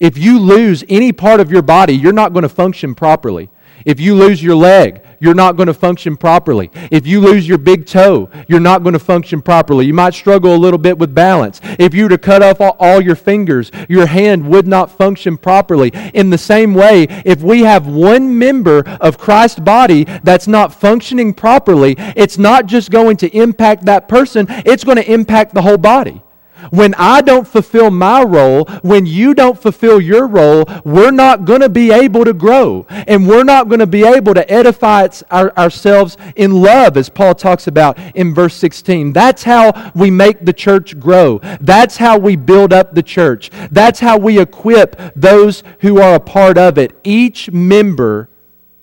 If 0.00 0.18
you 0.18 0.38
lose 0.38 0.84
any 0.88 1.12
part 1.12 1.40
of 1.40 1.50
your 1.50 1.62
body, 1.62 1.94
you're 1.94 2.12
not 2.12 2.32
going 2.32 2.42
to 2.42 2.48
function 2.48 2.94
properly. 2.94 3.50
If 3.84 4.00
you 4.00 4.14
lose 4.14 4.42
your 4.42 4.54
leg, 4.54 5.02
you're 5.20 5.34
not 5.34 5.56
going 5.56 5.68
to 5.68 5.74
function 5.74 6.16
properly. 6.16 6.70
If 6.90 7.06
you 7.06 7.20
lose 7.20 7.46
your 7.46 7.58
big 7.58 7.86
toe, 7.86 8.28
you're 8.48 8.60
not 8.60 8.82
going 8.82 8.92
to 8.92 8.98
function 8.98 9.40
properly. 9.40 9.86
You 9.86 9.94
might 9.94 10.14
struggle 10.14 10.54
a 10.54 10.56
little 10.56 10.78
bit 10.78 10.98
with 10.98 11.14
balance. 11.14 11.60
If 11.78 11.94
you 11.94 12.04
were 12.04 12.08
to 12.10 12.18
cut 12.18 12.42
off 12.42 12.60
all, 12.60 13.00
your 13.00 13.14
fingers, 13.14 13.70
your 13.88 14.06
hand 14.06 14.48
would 14.48 14.66
not 14.66 14.90
function 14.90 15.36
properly. 15.36 15.92
In 16.14 16.30
the 16.30 16.38
same 16.38 16.74
way, 16.74 17.06
if 17.24 17.42
we 17.42 17.60
have 17.60 17.86
one 17.86 18.36
member 18.36 18.82
of 19.00 19.18
Christ's 19.18 19.60
body 19.60 20.04
that's 20.24 20.48
not 20.48 20.74
functioning 20.74 21.34
properly, 21.34 21.94
it's 22.16 22.38
not 22.38 22.66
just 22.66 22.90
going 22.90 23.16
to 23.18 23.28
impact 23.36 23.84
that 23.84 24.08
person, 24.08 24.46
it's 24.48 24.84
going 24.84 24.96
to 24.96 25.12
impact 25.12 25.54
the 25.54 25.62
whole 25.62 25.78
body. 25.78 26.22
When 26.70 26.94
I 26.94 27.20
don't 27.20 27.46
fulfill 27.46 27.90
my 27.90 28.22
role, 28.22 28.64
when 28.82 29.06
you 29.06 29.34
don't 29.34 29.60
fulfill 29.60 30.00
your 30.00 30.26
role, 30.26 30.64
we're 30.84 31.10
not 31.10 31.44
going 31.44 31.60
to 31.60 31.68
be 31.68 31.92
able 31.92 32.24
to 32.24 32.32
grow. 32.32 32.86
And 32.88 33.26
we're 33.26 33.44
not 33.44 33.68
going 33.68 33.80
to 33.80 33.86
be 33.86 34.04
able 34.04 34.34
to 34.34 34.50
edify 34.50 35.08
our, 35.30 35.56
ourselves 35.56 36.16
in 36.36 36.62
love, 36.62 36.96
as 36.96 37.08
Paul 37.08 37.34
talks 37.34 37.66
about 37.66 37.98
in 38.14 38.34
verse 38.34 38.54
16. 38.54 39.12
That's 39.12 39.42
how 39.42 39.92
we 39.94 40.10
make 40.10 40.44
the 40.44 40.52
church 40.52 40.98
grow. 40.98 41.40
That's 41.60 41.96
how 41.96 42.18
we 42.18 42.36
build 42.36 42.72
up 42.72 42.94
the 42.94 43.02
church. 43.02 43.50
That's 43.70 44.00
how 44.00 44.18
we 44.18 44.38
equip 44.38 45.14
those 45.14 45.62
who 45.80 46.00
are 46.00 46.14
a 46.14 46.20
part 46.20 46.58
of 46.58 46.78
it. 46.78 46.92
Each 47.02 47.50
member 47.50 48.28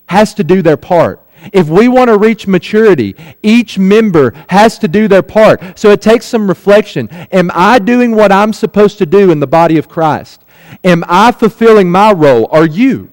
has 0.06 0.34
to 0.34 0.44
do 0.44 0.60
their 0.60 0.76
part. 0.76 1.24
If 1.52 1.68
we 1.68 1.88
want 1.88 2.08
to 2.08 2.18
reach 2.18 2.46
maturity, 2.46 3.16
each 3.42 3.78
member 3.78 4.32
has 4.48 4.78
to 4.78 4.88
do 4.88 5.08
their 5.08 5.22
part. 5.22 5.78
So 5.78 5.90
it 5.90 6.02
takes 6.02 6.26
some 6.26 6.48
reflection. 6.48 7.08
Am 7.32 7.50
I 7.54 7.78
doing 7.78 8.14
what 8.14 8.32
I'm 8.32 8.52
supposed 8.52 8.98
to 8.98 9.06
do 9.06 9.30
in 9.30 9.40
the 9.40 9.46
body 9.46 9.78
of 9.78 9.88
Christ? 9.88 10.44
Am 10.84 11.04
I 11.08 11.32
fulfilling 11.32 11.90
my 11.90 12.12
role? 12.12 12.48
Are 12.50 12.66
you? 12.66 13.10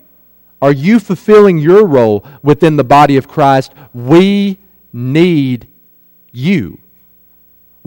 Are 0.62 0.72
you 0.72 1.00
fulfilling 1.00 1.58
your 1.58 1.86
role 1.86 2.26
within 2.42 2.78
the 2.78 2.84
body 2.84 3.18
of 3.18 3.28
Christ? 3.28 3.74
We 3.94 4.58
need 4.92 5.68
you. 6.32 6.80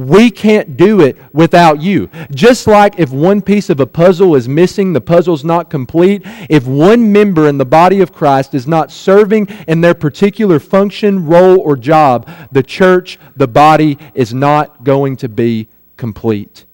We 0.00 0.30
can't 0.30 0.78
do 0.78 1.02
it 1.02 1.18
without 1.34 1.82
you. 1.82 2.08
Just 2.30 2.66
like 2.66 2.98
if 2.98 3.10
one 3.10 3.42
piece 3.42 3.68
of 3.68 3.80
a 3.80 3.86
puzzle 3.86 4.34
is 4.34 4.48
missing, 4.48 4.94
the 4.94 5.00
puzzle's 5.02 5.44
not 5.44 5.68
complete. 5.68 6.22
If 6.48 6.66
one 6.66 7.12
member 7.12 7.46
in 7.46 7.58
the 7.58 7.66
body 7.66 8.00
of 8.00 8.10
Christ 8.10 8.54
is 8.54 8.66
not 8.66 8.90
serving 8.90 9.48
in 9.68 9.82
their 9.82 9.92
particular 9.92 10.58
function, 10.58 11.26
role, 11.26 11.60
or 11.60 11.76
job, 11.76 12.30
the 12.50 12.62
church, 12.62 13.18
the 13.36 13.46
body, 13.46 13.98
is 14.14 14.32
not 14.32 14.84
going 14.84 15.18
to 15.18 15.28
be 15.28 15.68
complete. 15.98 16.64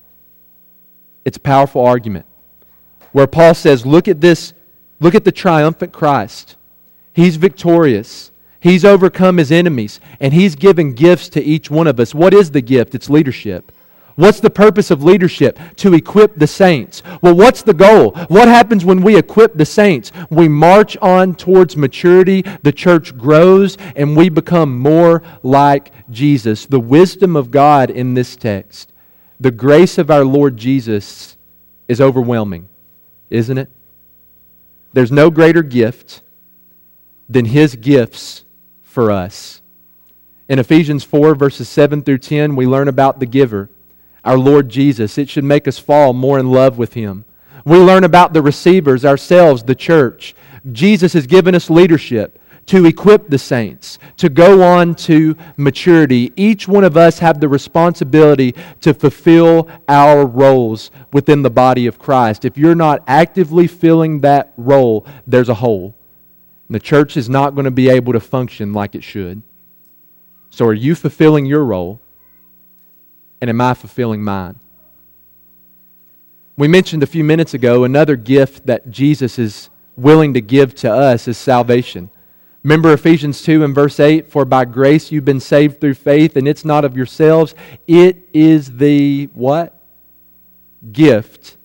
It's 1.25 1.37
a 1.37 1.41
powerful 1.41 1.85
argument 1.85 2.27
where 3.11 3.27
Paul 3.27 3.55
says, 3.55 3.85
Look 3.85 4.07
at 4.07 4.21
this, 4.21 4.55
look 5.01 5.17
at 5.17 5.25
the 5.25 5.33
triumphant 5.33 5.93
Christ. 5.93 6.55
He's 7.13 7.35
victorious. 7.35 8.31
He's 8.61 8.85
overcome 8.85 9.37
his 9.37 9.53
enemies, 9.53 10.01
and 10.21 10.33
he's 10.33 10.57
given 10.57 10.95
gifts 10.95 11.29
to 11.31 11.43
each 11.43 11.71
one 11.71 11.87
of 11.87 12.01
us. 12.01 12.15
What 12.15 12.35
is 12.35 12.51
the 12.51 12.63
gift? 12.63 12.95
It's 12.95 13.11
leadership. 13.11 13.73
What's 14.17 14.41
the 14.41 14.51
purpose 14.51 14.91
of 14.91 15.05
leadership? 15.05 15.59
To 15.77 15.93
equip 15.93 16.37
the 16.37 16.47
saints. 16.47 17.03
Well, 17.21 17.37
what's 17.37 17.63
the 17.63 17.75
goal? 17.75 18.13
What 18.29 18.49
happens 18.49 18.83
when 18.83 19.03
we 19.03 19.17
equip 19.17 19.55
the 19.55 19.67
saints? 19.67 20.11
We 20.31 20.49
march 20.49 20.97
on 21.03 21.35
towards 21.35 21.77
maturity, 21.77 22.43
the 22.63 22.73
church 22.73 23.17
grows, 23.17 23.77
and 23.95 24.17
we 24.17 24.31
become 24.31 24.79
more 24.79 25.23
like 25.43 25.93
Jesus. 26.11 26.65
The 26.65 26.81
wisdom 26.81 27.37
of 27.37 27.51
God 27.51 27.91
in 27.91 28.15
this 28.15 28.37
text, 28.37 28.91
the 29.39 29.51
grace 29.51 29.99
of 29.99 30.11
our 30.11 30.25
Lord 30.25 30.57
Jesus 30.57 31.37
is 31.87 32.01
overwhelming, 32.01 32.69
isn't 33.29 33.59
it? 33.59 33.71
There's 34.95 35.13
no 35.13 35.31
greater 35.31 35.63
gift 35.63 36.23
than 37.29 37.45
his 37.45 37.77
gifts 37.77 38.46
for 38.97 39.11
us. 39.11 39.61
In 40.49 40.59
Ephesians 40.59 41.05
4, 41.05 41.35
verses 41.35 41.69
7 41.69 42.01
through 42.03 42.17
10, 42.17 42.57
we 42.57 42.67
learn 42.67 42.89
about 42.89 43.21
the 43.21 43.27
giver, 43.27 43.69
our 44.25 44.39
Lord 44.39 44.71
Jesus. 44.71 45.19
It 45.19 45.29
should 45.29 45.45
make 45.45 45.69
us 45.69 45.79
fall 45.79 46.15
more 46.15 46.39
in 46.39 46.51
love 46.51 46.79
with 46.79 46.95
him. 46.95 47.27
We 47.67 47.77
learn 47.77 48.05
about 48.05 48.33
the 48.33 48.41
receivers, 48.41 49.05
ourselves, 49.05 49.65
the 49.65 49.75
church. 49.75 50.35
Jesus 50.73 51.13
has 51.13 51.27
given 51.27 51.55
us 51.55 51.69
leadership 51.69 52.41
to 52.69 52.87
equip 52.87 53.29
the 53.29 53.37
saints, 53.37 53.99
to 54.17 54.31
go 54.31 54.63
on 54.63 54.95
to 54.95 55.37
maturity. 55.59 56.33
Each 56.35 56.67
one 56.67 56.83
of 56.83 56.97
us 56.97 57.19
have 57.19 57.39
the 57.39 57.51
responsibility 57.51 58.55
to 58.81 58.95
fulfill 58.95 59.69
our 59.91 60.25
roles 60.25 60.91
within 61.13 61.43
the 61.43 61.51
body 61.51 61.87
of 61.87 61.99
Christ. 61.99 62.47
If 62.47 62.57
you're 62.57 62.75
not 62.75 63.03
actively 63.07 63.67
filling 63.67 64.23
that 64.23 64.55
role, 64.57 65.07
there's 65.27 65.51
a 65.51 65.55
hole. 65.55 65.95
And 66.69 66.75
the 66.75 66.81
church 66.81 67.17
is 67.17 67.29
not 67.29 67.55
going 67.55 67.65
to 67.65 67.71
be 67.71 67.89
able 67.89 68.13
to 68.13 68.21
function 68.21 68.73
like 68.73 68.95
it 68.95 69.05
should. 69.05 69.43
So, 70.51 70.67
are 70.67 70.75
you 70.75 70.95
fulfilling 70.95 71.47
your 71.47 71.65
role? 71.65 72.01
And 73.41 73.51
am 73.51 73.61
I 73.61 73.75
fulfilling 73.75 74.25
mine? 74.25 74.59
We 76.57 76.69
mentioned 76.69 77.03
a 77.03 77.07
few 77.07 77.23
minutes 77.23 77.53
ago 77.53 77.85
another 77.85 78.17
gift 78.17 78.67
that 78.67 78.91
Jesus 78.91 79.39
is 79.39 79.69
willing 79.97 80.35
to 80.35 80.41
give 80.41 80.75
to 80.77 80.91
us 80.91 81.29
is 81.29 81.37
salvation. 81.37 82.11
Remember 82.63 82.93
Ephesians 82.93 83.43
2 83.43 83.63
and 83.63 83.75
verse 83.75 84.01
8 84.01 84.31
For 84.31 84.45
by 84.45 84.65
grace 84.65 85.13
you've 85.13 85.25
been 85.25 85.39
saved 85.39 85.81
through 85.81 85.95
faith, 85.95 86.37
and 86.37 86.49
it's 86.49 86.65
not 86.65 86.85
of 86.85 86.97
yourselves. 86.97 87.55
It 87.87 88.29
is 88.33 88.79
the 88.79 89.27
what? 89.35 89.79
Gift 90.91 91.57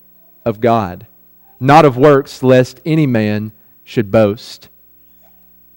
of 0.46 0.60
God, 0.60 1.08
not 1.60 1.86
of 1.86 1.98
works, 1.98 2.44
lest 2.44 2.82
any 2.86 3.08
man 3.08 3.52
should 3.84 4.12
boast. 4.12 4.70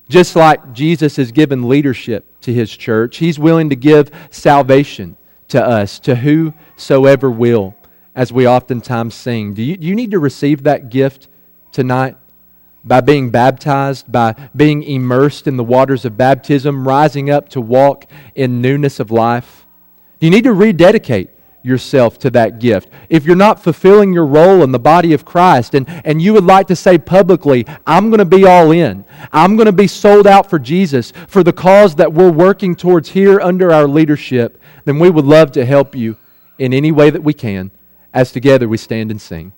Just 0.09 0.37
like 0.37 0.73
Jesus 0.73 1.17
has 1.17 1.33
given 1.33 1.69
leadership 1.69 2.41
to 2.43 2.53
his 2.53 2.77
church, 2.77 3.17
he's 3.19 3.39
willing 3.39 3.71
to 3.71 3.77
give 3.77 4.11
salvation 4.31 5.17
to 5.49 5.65
us, 5.65 5.99
to 6.01 6.17
whosoever 6.17 7.31
will, 7.31 7.75
as 8.15 8.33
we 8.33 8.47
oftentimes 8.47 9.15
sing. 9.15 9.55
Do 9.55 9.63
you, 9.63 9.77
you 9.81 9.95
need 9.95 10.11
to 10.11 10.19
receive 10.19 10.63
that 10.65 10.91
gift 10.91 11.29
tonight? 11.73 12.17
By 12.85 13.01
being 13.01 13.31
baptized, 13.31 14.13
by 14.13 14.35
being 14.55 14.83
immersed 14.83 15.47
in 15.47 15.57
the 15.57 15.65
waters 15.65 16.05
of 16.05 16.19
baptism, 16.19 16.87
rising 16.87 17.31
up 17.31 17.49
to 17.51 17.61
walk 17.61 18.05
in 18.35 18.61
newness 18.61 19.01
of 19.01 19.11
life? 19.11 19.67
Do 20.21 20.27
you 20.27 20.31
need 20.31 20.45
to 20.45 20.53
rededicate 20.53 21.31
yourself 21.65 22.19
to 22.19 22.31
that 22.31 22.59
gift. 22.59 22.91
If 23.09 23.25
you're 23.25 23.35
not 23.35 23.63
fulfilling 23.63 24.13
your 24.13 24.27
role 24.27 24.63
in 24.63 24.71
the 24.71 24.79
body 24.79 25.15
of 25.15 25.25
Christ 25.25 25.75
and, 25.75 25.89
and 26.05 26.21
you 26.21 26.35
would 26.35 26.45
like 26.45 26.67
to 26.67 26.77
say 26.77 26.99
publicly, 26.99 27.67
I'm 27.87 28.11
going 28.11 28.19
to 28.19 28.27
be 28.27 28.45
all 28.45 28.71
in, 28.71 29.05
I'm 29.33 29.57
going 29.57 29.67
to 29.67 29.73
be 29.73 29.87
sold 29.87 30.27
out 30.27 30.51
for 30.51 30.59
Jesus, 30.59 31.13
for 31.27 31.43
the 31.43 31.55
cause 31.55 31.95
that 31.95 32.13
we're 32.13 32.31
working 32.31 32.77
towards 32.77 33.09
here 33.09 33.41
under 33.41 33.73
our 33.73 33.89
leadership, 33.89 34.61
then 34.85 34.99
we 34.99 35.09
would 35.09 35.25
love 35.25 35.53
to 35.53 35.65
help 35.65 35.97
you 35.97 36.19
in 36.59 36.75
any 36.75 36.93
way 36.93 37.09
that 37.09 37.25
we 37.25 37.33
can 37.33 37.71
as 38.13 38.31
together 38.31 38.69
we 38.69 38.77
stand 38.77 39.11
and 39.11 39.21
sing. 39.21 39.53